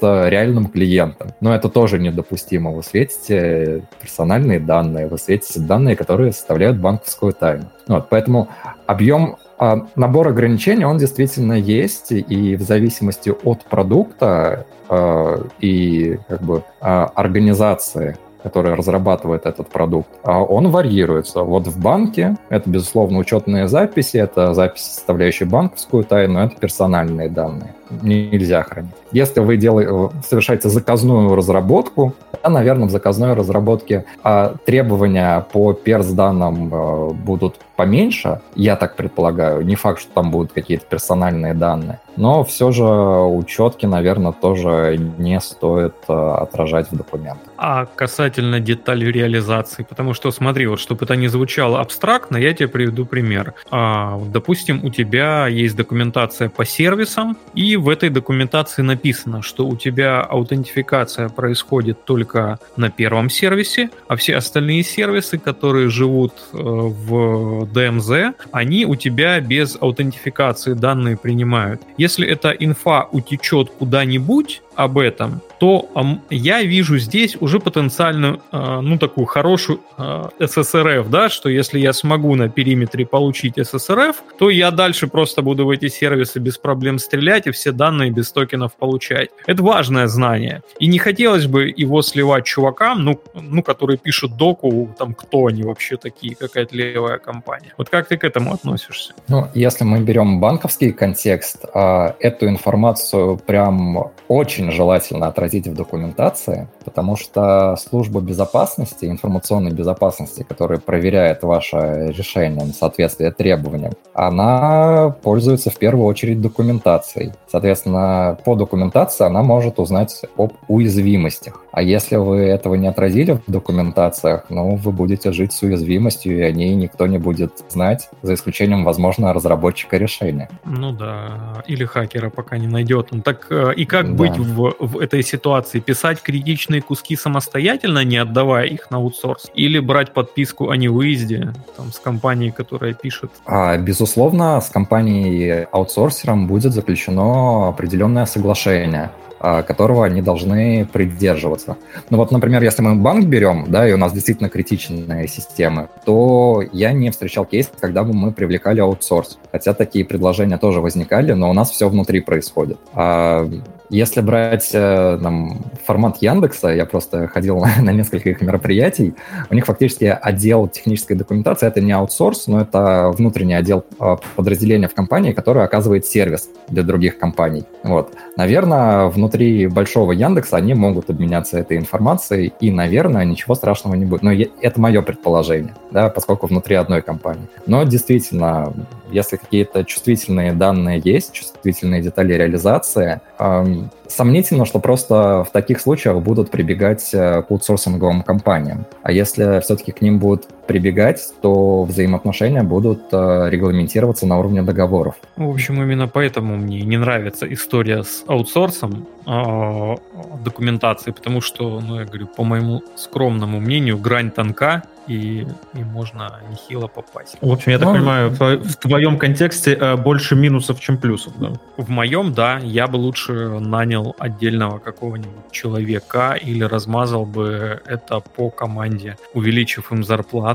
[0.00, 1.32] реальным клиентом.
[1.40, 2.70] Но это тоже недопустимо.
[2.70, 7.70] Вы светите персональные данные, вы светите данные, которые составляют банковскую тайну.
[7.86, 8.48] Вот, поэтому
[8.86, 16.42] объем а, набор ограничений, он действительно есть, и в зависимости от продукта а, и как
[16.42, 21.40] бы а, организации который разрабатывает этот продукт, а он варьируется.
[21.40, 27.74] Вот в банке это, безусловно, учетные записи, это записи, составляющие банковскую тайну, это персональные данные.
[28.02, 28.92] Нельзя хранить.
[29.12, 36.70] Если вы делаете, совершаете заказную разработку, то, наверное, в заказной разработке а, требования по перс-данным
[36.72, 39.64] а, будут поменьше, я так предполагаю.
[39.64, 42.00] Не факт, что там будут какие-то персональные данные.
[42.16, 47.48] Но все же учетки, наверное, тоже не стоит э, отражать в документах.
[47.56, 52.68] А касательно деталей реализации, потому что смотри, вот чтобы это не звучало абстрактно, я тебе
[52.68, 53.54] приведу пример.
[53.70, 59.76] А, допустим, у тебя есть документация по сервисам, и в этой документации написано, что у
[59.76, 67.63] тебя аутентификация происходит только на первом сервисе, а все остальные сервисы, которые живут э, в
[67.72, 71.82] DMZ, они у тебя без аутентификации данные принимают.
[71.96, 75.88] Если эта инфа утечет куда-нибудь об этом, то
[76.28, 81.94] я вижу здесь уже потенциальную, а, ну, такую хорошую а, SSRF, да, что если я
[81.94, 86.98] смогу на периметре получить SSRF, то я дальше просто буду в эти сервисы без проблем
[86.98, 89.30] стрелять и все данные без токенов получать.
[89.46, 90.60] Это важное знание.
[90.80, 95.62] И не хотелось бы его сливать чувакам, ну, ну которые пишут доку, там, кто они
[95.62, 97.72] вообще такие, какая-то левая компания.
[97.78, 99.14] Вот как ты к этому относишься?
[99.28, 105.74] Ну, если мы берем банковский контекст, а, эту информацию прям очень желательно отразить отразить в
[105.74, 115.14] документации, потому что служба безопасности, информационной безопасности, которая проверяет ваше решение на соответствие требованиям, она
[115.22, 117.32] пользуется в первую очередь документацией.
[117.50, 121.60] Соответственно, по документации она может узнать об уязвимостях.
[121.72, 126.42] А если вы этого не отразили в документациях, ну, вы будете жить с уязвимостью, и
[126.42, 130.48] о ней никто не будет знать, за исключением, возможно, разработчика решения.
[130.64, 133.08] Ну да, или хакера пока не найдет.
[133.10, 134.14] Ну, так э, и как да.
[134.14, 135.43] быть в, в этой ситуации?
[135.80, 139.50] Писать критичные куски самостоятельно, не отдавая их на аутсорс?
[139.54, 143.30] Или брать подписку о невыезде там, с компанией, которая пишет?
[143.44, 149.10] А, безусловно, с компанией аутсорсером будет заключено определенное соглашение
[149.46, 151.76] а, которого они должны придерживаться.
[152.08, 156.62] Ну вот, например, если мы банк берем, да, и у нас действительно критичные системы, то
[156.72, 159.38] я не встречал кейс, когда бы мы привлекали аутсорс.
[159.52, 162.78] Хотя такие предложения тоже возникали, но у нас все внутри происходит.
[162.94, 163.46] А
[163.90, 169.14] если брать э, там, формат Яндекса, я просто ходил на, на несколько их мероприятий,
[169.50, 174.88] у них фактически отдел технической документации, это не аутсорс, но это внутренний отдел а, подразделения
[174.88, 177.64] в компании, который оказывает сервис для других компаний.
[177.82, 178.14] Вот.
[178.36, 184.22] Наверное, внутри большого Яндекса они могут обменяться этой информацией, и, наверное, ничего страшного не будет.
[184.22, 187.46] Но это мое предположение, да, поскольку внутри одной компании.
[187.66, 188.72] Но действительно,
[189.14, 196.20] если какие-то чувствительные данные есть, чувствительные детали реализации, эм, сомнительно, что просто в таких случаях
[196.20, 198.86] будут прибегать э, к аутсорсинговым компаниям.
[199.02, 205.16] А если все-таки к ним будут прибегать, то взаимоотношения будут э, регламентироваться на уровне договоров.
[205.36, 209.96] В общем, именно поэтому мне не нравится история с аутсорсом э,
[210.44, 216.40] документации, потому что, ну, я говорю, по моему скромному мнению, грань тонка, и, и можно
[216.50, 217.36] нехило попасть.
[217.40, 221.34] В общем, я так ну, понимаю, в, в твоем контексте э, больше минусов, чем плюсов,
[221.38, 221.52] да?
[221.76, 222.58] В моем, да.
[222.62, 230.04] Я бы лучше нанял отдельного какого-нибудь человека или размазал бы это по команде, увеличив им
[230.04, 230.53] зарплату.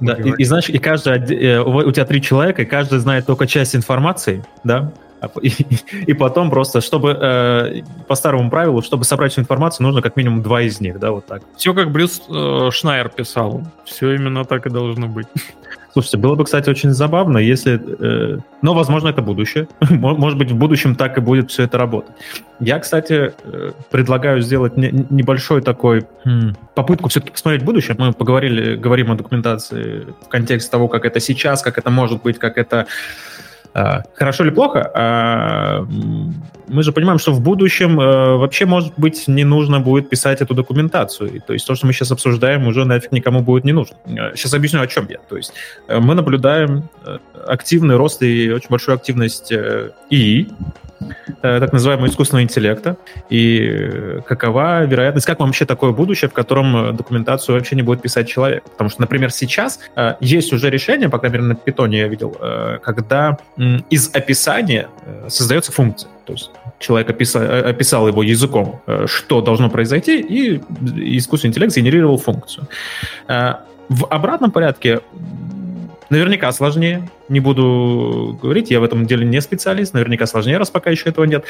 [0.00, 3.46] Да, и, и знаешь, и каждый, э, у тебя три человека, и каждый знает только
[3.46, 4.92] часть информации, да?
[5.22, 5.52] А и,
[6.06, 10.42] и потом просто, чтобы э, по старому правилу, чтобы собрать всю информацию, нужно как минимум
[10.42, 11.42] два из них, да, вот так.
[11.56, 13.62] Все как Брюс э, Шнайер писал.
[13.84, 15.28] Все именно так и должно быть.
[15.92, 17.80] Слушайте, было бы, кстати, очень забавно, если...
[17.98, 19.68] Э, но, возможно, это будущее.
[19.80, 22.14] Может быть, в будущем так и будет все это работать.
[22.60, 26.06] Я, кстати, э, предлагаю сделать не, небольшой такой
[26.74, 27.96] попытку все-таки посмотреть будущее.
[27.98, 32.38] Мы поговорили, говорим о документации в контексте того, как это сейчас, как это может быть,
[32.38, 32.86] как это
[33.72, 35.86] хорошо или плохо, а,
[36.68, 40.54] мы же понимаем, что в будущем э, вообще, может быть, не нужно будет писать эту
[40.54, 41.40] документацию.
[41.46, 43.96] То есть то, что мы сейчас обсуждаем, уже нафиг никому будет не нужно.
[44.34, 45.18] Сейчас объясню, о чем я.
[45.28, 45.52] То есть
[45.88, 50.48] э, мы наблюдаем э, активный рост и очень большую активность ИИ,
[51.40, 52.96] так называемого искусственного интеллекта,
[53.30, 58.28] и какова вероятность, как вам вообще такое будущее, в котором документацию вообще не будет писать
[58.28, 58.64] человек?
[58.64, 59.80] Потому что, например, сейчас
[60.20, 62.36] есть уже решение, по крайней мере, на питоне я видел,
[62.82, 63.38] когда
[63.90, 64.88] из описания
[65.28, 66.10] создается функция.
[66.24, 70.60] То есть человек описал, э, описал его языком, э, что должно произойти, и
[71.18, 72.66] искусственный интеллект генерировал функцию.
[73.28, 73.54] Э,
[73.88, 75.00] в обратном порядке
[76.12, 77.10] наверняка сложнее.
[77.28, 81.24] Не буду говорить, я в этом деле не специалист, наверняка сложнее, раз пока еще этого
[81.24, 81.44] нет.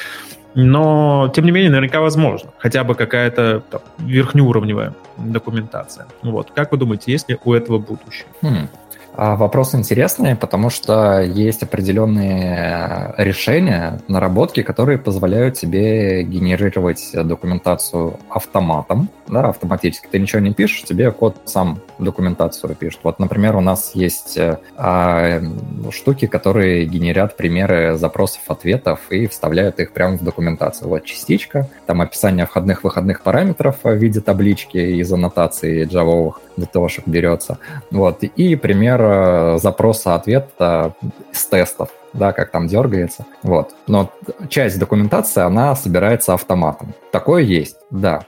[0.55, 2.51] Но, тем не менее, наверняка возможно.
[2.59, 6.07] Хотя бы какая-то там, верхнеуровневая документация.
[6.23, 6.53] Вот.
[6.55, 8.27] Как вы думаете, есть ли у этого будущее?
[8.43, 8.69] Хм.
[9.15, 19.11] А, вопрос интересный, потому что есть определенные решения, наработки, которые позволяют тебе генерировать документацию автоматом,
[19.29, 20.09] да, автоматически.
[20.11, 23.01] Ты ничего не пишешь, тебе код сам документацию пишет.
[23.03, 24.39] Вот, например, у нас есть
[24.77, 25.43] а,
[25.91, 30.89] штуки, которые генерят примеры запросов-ответов и вставляют их прямо в документацию.
[30.89, 36.67] Вот частичка, там описание входных-выходных параметров в виде таблички из аннотации джавовых для
[37.07, 37.59] берется.
[37.91, 38.23] Вот.
[38.23, 40.93] И пример э, запроса-ответа
[41.33, 43.27] с тестов да, как там дергается.
[43.43, 43.75] Вот.
[43.87, 44.11] Но
[44.49, 46.95] часть документации, она собирается автоматом.
[47.11, 48.25] Такое есть, да.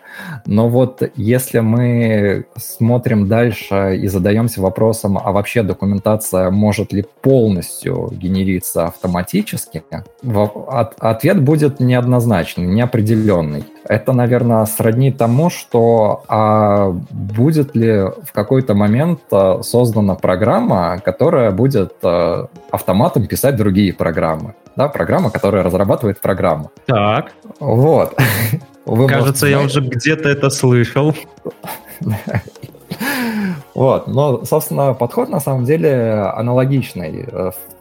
[0.47, 8.11] Но вот если мы смотрим дальше и задаемся вопросом, а вообще документация может ли полностью
[8.13, 9.83] генериться автоматически,
[10.99, 13.65] ответ будет неоднозначный, неопределенный.
[13.87, 21.51] Это, наверное, сродни тому, что а будет ли в какой-то момент а, создана программа, которая
[21.51, 24.55] будет а, автоматом писать другие другие программы.
[24.77, 26.71] Да, программа, которая разрабатывает программу.
[26.87, 27.33] Так.
[27.59, 28.17] Вот.
[28.87, 31.13] Вы Кажется, я уже где-то это слышал.
[33.75, 37.27] Вот, но, собственно, подход на самом деле аналогичный.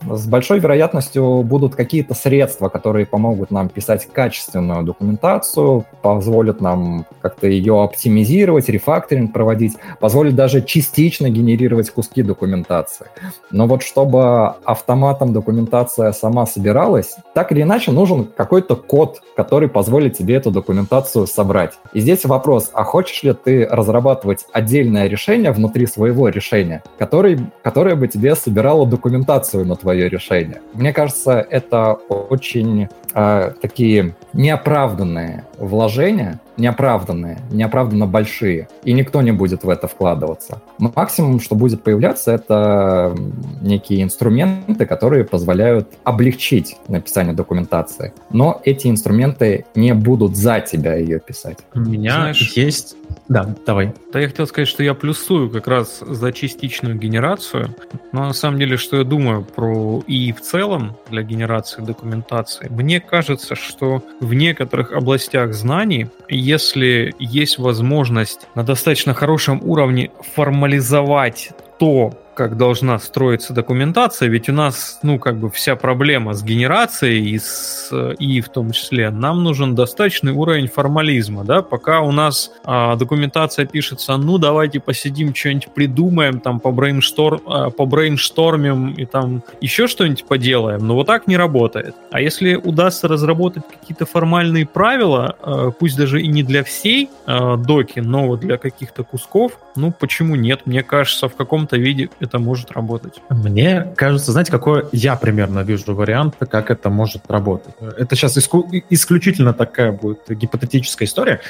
[0.09, 7.47] С большой вероятностью будут какие-то средства, которые помогут нам писать качественную документацию, позволят нам как-то
[7.47, 13.07] ее оптимизировать, рефакторинг проводить, позволят даже частично генерировать куски документации.
[13.49, 20.18] Но вот чтобы автоматом документация сама собиралась, так или иначе нужен какой-то код, который позволит
[20.18, 21.74] тебе эту документацию собрать.
[21.93, 27.95] И здесь вопрос, а хочешь ли ты разрабатывать отдельное решение внутри своего решения, который, которое
[27.95, 30.62] бы тебе собирало документацию на свое решение.
[30.74, 39.64] Мне кажется, это очень э, такие неоправданные вложения, неоправданные, неоправданно большие, и никто не будет
[39.64, 40.62] в это вкладываться.
[40.78, 43.16] Максимум, что будет появляться, это
[43.62, 48.14] некие инструменты, которые позволяют облегчить написание документации.
[48.30, 51.60] Но эти инструменты не будут за тебя ее писать.
[51.74, 52.95] У меня Знаешь, есть...
[53.30, 53.93] Да, давай.
[54.11, 57.76] Да, я хотел сказать, что я плюсую как раз за частичную генерацию,
[58.11, 62.99] но на самом деле, что я думаю про и в целом для генерации документации, мне
[62.99, 72.13] кажется, что в некоторых областях знаний если есть возможность на достаточно хорошем уровне формализовать то,
[72.34, 77.39] как должна строиться документация, ведь у нас, ну, как бы вся проблема с генерацией и,
[77.39, 82.95] с, и в том числе нам нужен достаточный уровень формализма, да, пока у нас а,
[82.95, 89.43] документация пишется, ну, давайте посидим, что-нибудь придумаем, там, по, brainstorm, а, по брейнштормим и там
[89.61, 91.95] еще что-нибудь поделаем, но вот так не работает.
[92.11, 97.57] А если удастся разработать какие-то формальные правила, а, пусть даже и не для всей а,
[97.57, 100.61] доки, но вот для каких-то кусков, ну, почему нет?
[100.65, 103.21] Мне кажется, в каком-то виде это может работать.
[103.30, 107.76] Мне кажется, знаете, какой я примерно вижу вариант, как это может работать.
[107.97, 111.41] Это сейчас исключительно такая будет гипотетическая история.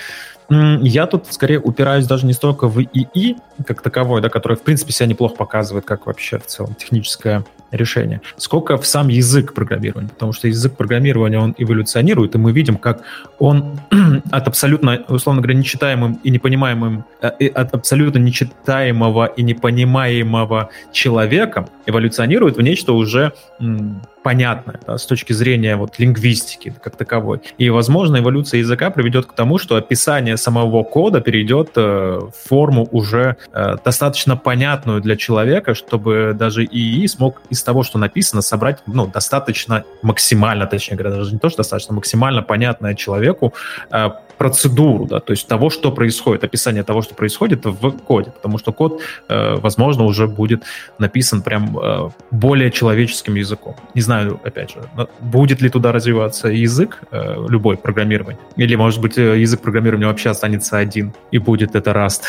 [0.49, 4.91] Я тут скорее упираюсь даже не столько в ИИ как таковой, да, который, в принципе,
[4.91, 10.09] себя неплохо показывает, как вообще в целом техническое решение, сколько в сам язык программирования.
[10.09, 13.01] Потому что язык программирования, он эволюционирует, и мы видим, как
[13.39, 13.80] он
[14.32, 22.57] от абсолютно, условно говоря, нечитаемым и непонимаемым, э, от абсолютно нечитаемого и непонимаемого человека эволюционирует
[22.57, 23.34] в нечто уже
[24.24, 27.41] понятное да, с точки зрения вот, лингвистики как таковой.
[27.57, 32.88] И, возможно, эволюция языка приведет к тому, что описание самого кода перейдет э, в форму
[32.91, 38.80] уже э, достаточно понятную для человека, чтобы даже ИИ смог из того, что написано, собрать
[38.88, 43.53] ну, достаточно максимально, точнее говоря, даже не то, что достаточно максимально понятное человеку
[43.91, 44.09] э,
[44.44, 48.74] процедуру, да, то есть того, что происходит, описание того, что происходит в коде, потому что
[48.74, 50.64] код, э, возможно, уже будет
[51.00, 53.76] написан прям э, более человеческим языком.
[53.96, 59.18] Не знаю, опять же, будет ли туда развиваться язык, э, любой программирование, или, может быть,
[59.18, 62.24] язык программирования вообще останется один, и будет это Rust.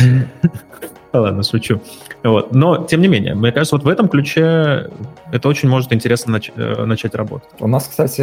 [1.21, 1.81] Ладно, шучу.
[2.23, 2.55] Вот.
[2.55, 4.91] Но, тем не менее, мне кажется, вот в этом ключе
[5.33, 7.49] это очень может интересно нач- э, начать работать.
[7.61, 8.21] У нас, кстати,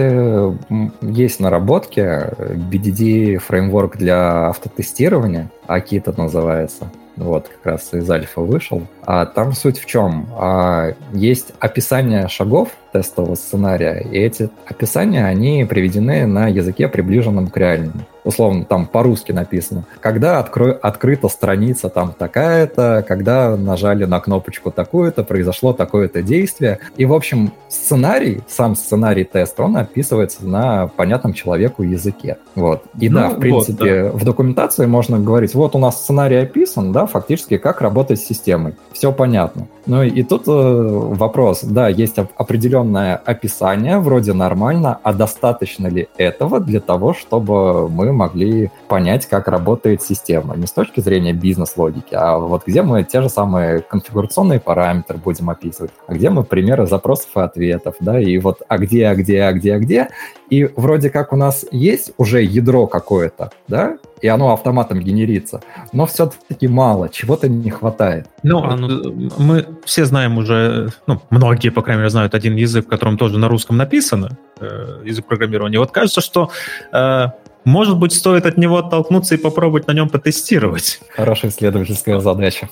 [1.01, 6.91] есть наработки BDD фреймворк для автотестирования, Акита называется.
[7.17, 8.87] Вот, как раз из альфа вышел.
[9.05, 10.27] А там суть в чем?
[10.37, 17.57] А, есть описание шагов тестового сценария, и эти описания, они приведены на языке, приближенном к
[17.57, 20.71] реальному условно, там по-русски написано, когда откро...
[20.81, 26.79] открыта страница там такая-то, когда нажали на кнопочку такую-то, произошло такое-то действие.
[26.97, 32.37] И, в общем, сценарий, сам сценарий теста, он описывается на понятном человеку языке.
[32.55, 32.83] Вот.
[32.99, 34.17] И ну, да, в принципе, вот, да.
[34.17, 38.75] в документации можно говорить, вот у нас сценарий описан, да, фактически как работать с системой.
[38.93, 39.67] Все понятно.
[39.85, 46.59] Ну и тут э, вопрос, да, есть определенное описание, вроде нормально, а достаточно ли этого
[46.59, 50.55] для того, чтобы мы могли понять, как работает система.
[50.55, 55.49] Не с точки зрения бизнес-логики, а вот где мы те же самые конфигурационные параметры будем
[55.49, 59.43] описывать, а где мы примеры запросов и ответов, да, и вот а где, а где,
[59.43, 60.09] а где, а где.
[60.49, 65.61] И вроде как у нас есть уже ядро какое-то, да, и оно автоматом генерится.
[65.93, 68.27] Но все-таки мало, чего-то не хватает.
[68.43, 72.85] Ну, а, ну, мы все знаем уже, ну, многие, по крайней мере, знают один язык,
[72.85, 75.79] в котором тоже на русском написано, э, язык программирования.
[75.79, 76.51] Вот кажется, что
[76.93, 77.27] э,
[77.63, 80.99] может быть, стоит от него оттолкнуться и попробовать на нем потестировать.
[81.09, 82.69] Хорошая исследовательская задача.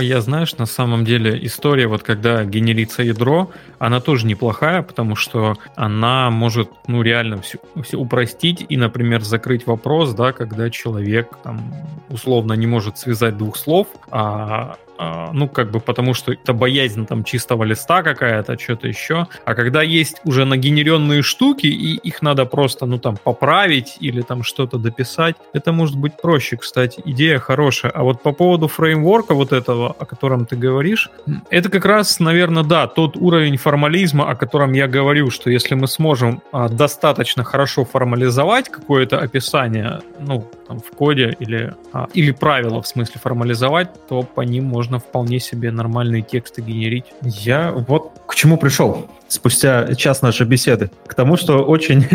[0.00, 5.56] Я, знаешь, на самом деле история, вот когда генерится ядро, она тоже неплохая, потому что
[5.74, 11.74] она может, ну, реально все, все упростить и, например, закрыть вопрос, да, когда человек там
[12.08, 14.76] условно не может связать двух слов, а а,
[15.32, 19.26] ну, как бы потому что это боязнь там чистого листа какая-то, что-то еще.
[19.44, 24.42] А когда есть уже нагенеренные штуки, и их надо просто, ну, там, поправить или там
[24.42, 27.02] что-то дописать, это может быть проще, кстати.
[27.04, 27.92] Идея хорошая.
[27.92, 31.10] А вот по поводу фреймворка вот этого, о котором ты говоришь,
[31.50, 35.86] это как раз, наверное, да, тот уровень формализма, о котором я говорю, что если мы
[35.86, 42.80] сможем а, достаточно хорошо формализовать какое-то описание, ну, там, в коде или, а, или правила,
[42.82, 47.04] в смысле, формализовать, то по ним можно можно вполне себе нормальные тексты генерить.
[47.22, 50.90] Я вот к чему пришел спустя час нашей беседы.
[51.06, 52.06] К тому, что очень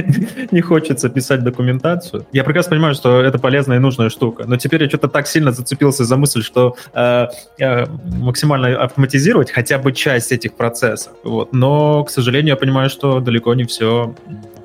[0.51, 2.26] не хочется писать документацию.
[2.32, 5.51] Я прекрасно понимаю, что это полезная и нужная штука, но теперь я что-то так сильно
[5.51, 7.28] зацепился за мысль, что э,
[7.59, 7.86] э,
[8.20, 11.13] максимально автоматизировать хотя бы часть этих процессов.
[11.24, 11.53] Вот.
[11.53, 14.13] Но, к сожалению, я понимаю, что далеко не все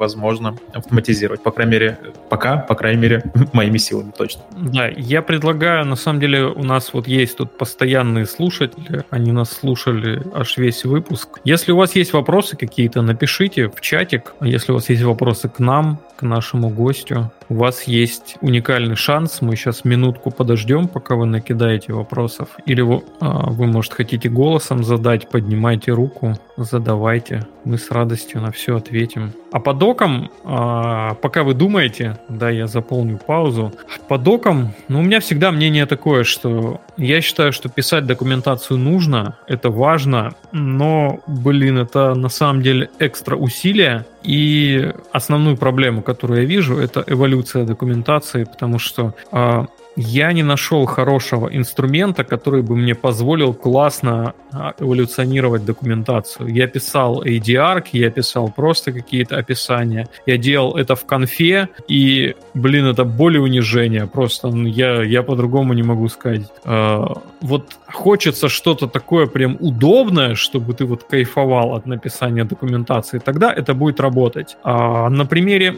[0.01, 1.43] возможно автоматизировать.
[1.43, 1.99] По крайней мере,
[2.31, 3.23] пока, по крайней мере,
[3.53, 4.43] моими силами точно.
[4.57, 9.53] Да, я предлагаю, на самом деле, у нас вот есть тут постоянные слушатели, они нас
[9.53, 11.41] слушали аж весь выпуск.
[11.45, 14.35] Если у вас есть вопросы какие-то, напишите в чатик.
[14.41, 17.33] Если у вас есть вопросы к нам, к нашему гостю.
[17.49, 19.41] У вас есть уникальный шанс.
[19.41, 22.51] Мы сейчас минутку подождем, пока вы накидаете вопросов.
[22.67, 27.47] Или вы, а, вы может, хотите голосом задать, поднимайте руку, задавайте.
[27.65, 29.33] Мы с радостью на все ответим.
[29.53, 33.73] А по докам, а, пока вы думаете, да, я заполню паузу.
[34.09, 39.39] По докам, ну, у меня всегда мнение такое, что я считаю, что писать документацию нужно,
[39.49, 44.07] это важно, но, блин, это на самом деле экстра усилия.
[44.23, 49.65] И основную проблему, которую я вижу, это эволюция документации, потому что э,
[49.97, 56.49] я не нашел хорошего инструмента, который бы мне позволил классно а, эволюционировать документацию.
[56.49, 60.09] Я писал ADR, я писал просто какие-то описания.
[60.27, 64.07] Я делал это в конфе, и, блин, это боль и унижение.
[64.07, 66.47] Просто ну, я, я по-другому не могу сказать.
[66.65, 67.05] Э,
[67.41, 73.75] вот хочется что-то такое прям удобное, чтобы ты вот кайфовал от написания документации, тогда это
[73.75, 74.57] будет работать.
[74.63, 75.77] А на примере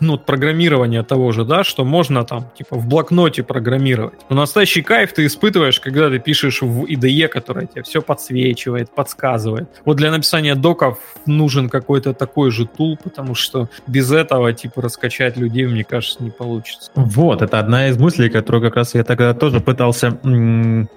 [0.00, 4.18] ну, программирования того же, да, что можно там типа в блокноте программировать.
[4.28, 9.68] Но настоящий кайф ты испытываешь, когда ты пишешь в IDE, которая тебе все подсвечивает, подсказывает.
[9.84, 15.36] Вот для написания доков нужен какой-то такой же тул, потому что без этого типа раскачать
[15.36, 16.90] людей, мне кажется, не получится.
[16.94, 20.18] Вот, это одна из мыслей, которую как раз я тогда тоже пытался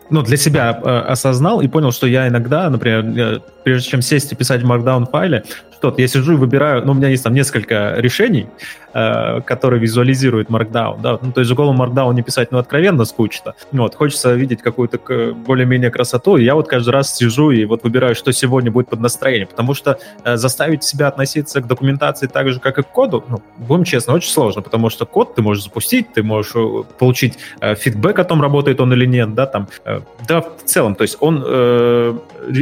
[0.10, 4.36] ну, для себя э, осознал и понял, что я иногда, например, прежде чем сесть и
[4.36, 5.43] писать в Markdown файле,
[5.86, 8.48] что-то, я сижу и выбираю, ну, у меня есть там несколько решений,
[8.94, 13.06] э, которые визуализируют Markdown, да, ну, то есть в голом Markdown не писать, ну, откровенно
[13.06, 14.98] скучно, вот, хочется видеть какую-то
[15.46, 19.00] более-менее красоту, и я вот каждый раз сижу и вот выбираю, что сегодня будет под
[19.00, 23.24] настроение, потому что э, заставить себя относиться к документации так же, как и к коду,
[23.30, 27.38] ну, будем честно, очень сложно, потому что код ты можешь запустить, ты можешь э, получить
[27.62, 31.04] э, фидбэк о том, работает он или нет, да, там, э, да, в целом, то
[31.04, 32.18] есть он, э,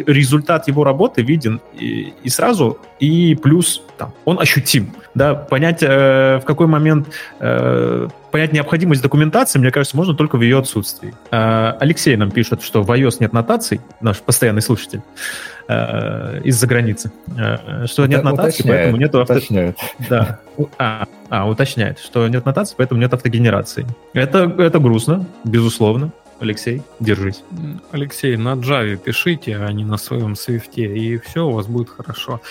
[0.08, 3.08] результат его работы виден и, и сразу, и
[3.42, 4.94] плюс там, он ощутим.
[5.16, 7.08] Да, понять, э, в какой момент
[7.40, 11.14] э, понять необходимость документации, мне кажется, можно только в ее отсутствии.
[11.32, 15.02] Э, Алексей нам пишет, что в iOS нет нотаций, наш постоянный слушатель
[15.68, 19.34] э, из-за границы, э, что нет нотаций, поэтому нет авто...
[19.34, 19.78] Уточняет.
[20.10, 20.40] Да.
[20.80, 23.86] А, а, уточняет, что нет нотаций, поэтому нет автогенерации.
[24.14, 26.12] Это, это грустно, безусловно.
[26.40, 27.44] Алексей, держись.
[27.92, 32.42] Алексей, на Java пишите, а не на своем Swift, и все у вас будет хорошо.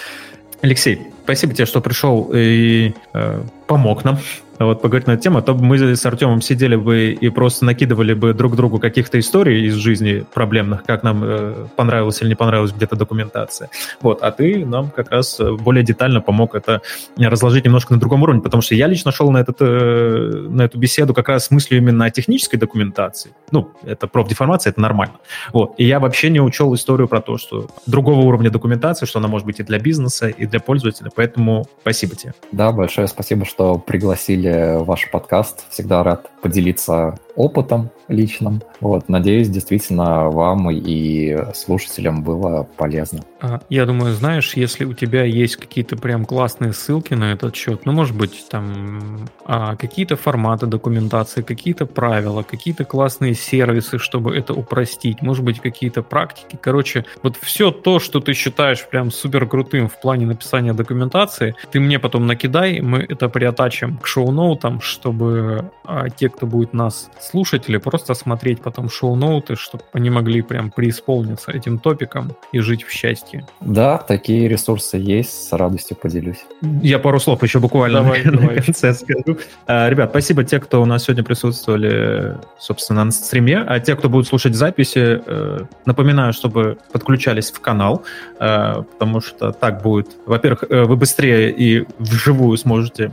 [0.63, 4.19] Алексей, спасибо тебе, что пришел и э, помог нам
[4.67, 8.15] вот поговорить на эту тему, а то мы с Артемом сидели бы и просто накидывали
[8.15, 12.73] бы друг другу каких-то историй из жизни проблемных, как нам э, понравилось или не понравилась
[12.73, 13.71] где-то документация.
[14.01, 16.83] Вот, а ты нам как раз более детально помог это
[17.17, 20.79] разложить немножко на другом уровне, потому что я лично шел на, этот, э, на эту
[20.79, 23.33] беседу как раз с мыслью именно о технической документации.
[23.51, 25.15] Ну, это профдеформация, это нормально.
[25.53, 29.29] Вот, и я вообще не учел историю про то, что другого уровня документации, что она
[29.29, 32.35] может быть и для бизнеса, и для пользователя, поэтому спасибо тебе.
[32.53, 35.65] Да, большое спасибо, что пригласили ваш подкаст.
[35.71, 38.63] Всегда рад поделиться опытом личным.
[38.81, 43.25] Вот, надеюсь, действительно вам и слушателям было полезно.
[43.41, 47.87] А, я думаю, знаешь, если у тебя есть какие-то прям классные ссылки на этот счет,
[47.87, 54.53] ну, может быть, там а, какие-то форматы документации, какие-то правила, какие-то классные сервисы, чтобы это
[54.53, 56.59] упростить, может быть, какие-то практики.
[56.61, 61.81] Короче, вот все то, что ты считаешь прям супер крутым в плане написания документации, ты
[61.81, 67.69] мне потом накидай, мы это приотачим к шоу-ноутам, чтобы а, те, кто будет нас слушать
[67.69, 72.91] или просто смотреть потом шоу-ноуты, чтобы они могли прям преисполниться этим топиком и жить в
[72.91, 73.47] счастье.
[73.61, 76.45] Да, такие ресурсы есть, с радостью поделюсь.
[76.83, 78.63] Я пару слов еще буквально давай, на, давай.
[78.63, 79.39] конце скажу.
[79.67, 84.09] А, ребят, спасибо те, кто у нас сегодня присутствовали, собственно, на стриме, а те, кто
[84.09, 88.03] будет слушать записи, э, напоминаю, чтобы подключались в канал,
[88.41, 93.13] э, потому что так будет, во-первых, э, вы быстрее и вживую сможете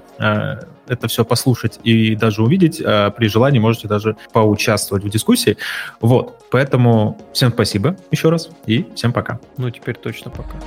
[0.89, 2.81] это все послушать и даже увидеть.
[2.83, 5.57] А при желании можете даже поучаствовать в дискуссии.
[6.01, 9.39] Вот, поэтому всем спасибо еще раз и всем пока.
[9.57, 10.59] Ну, теперь точно пока.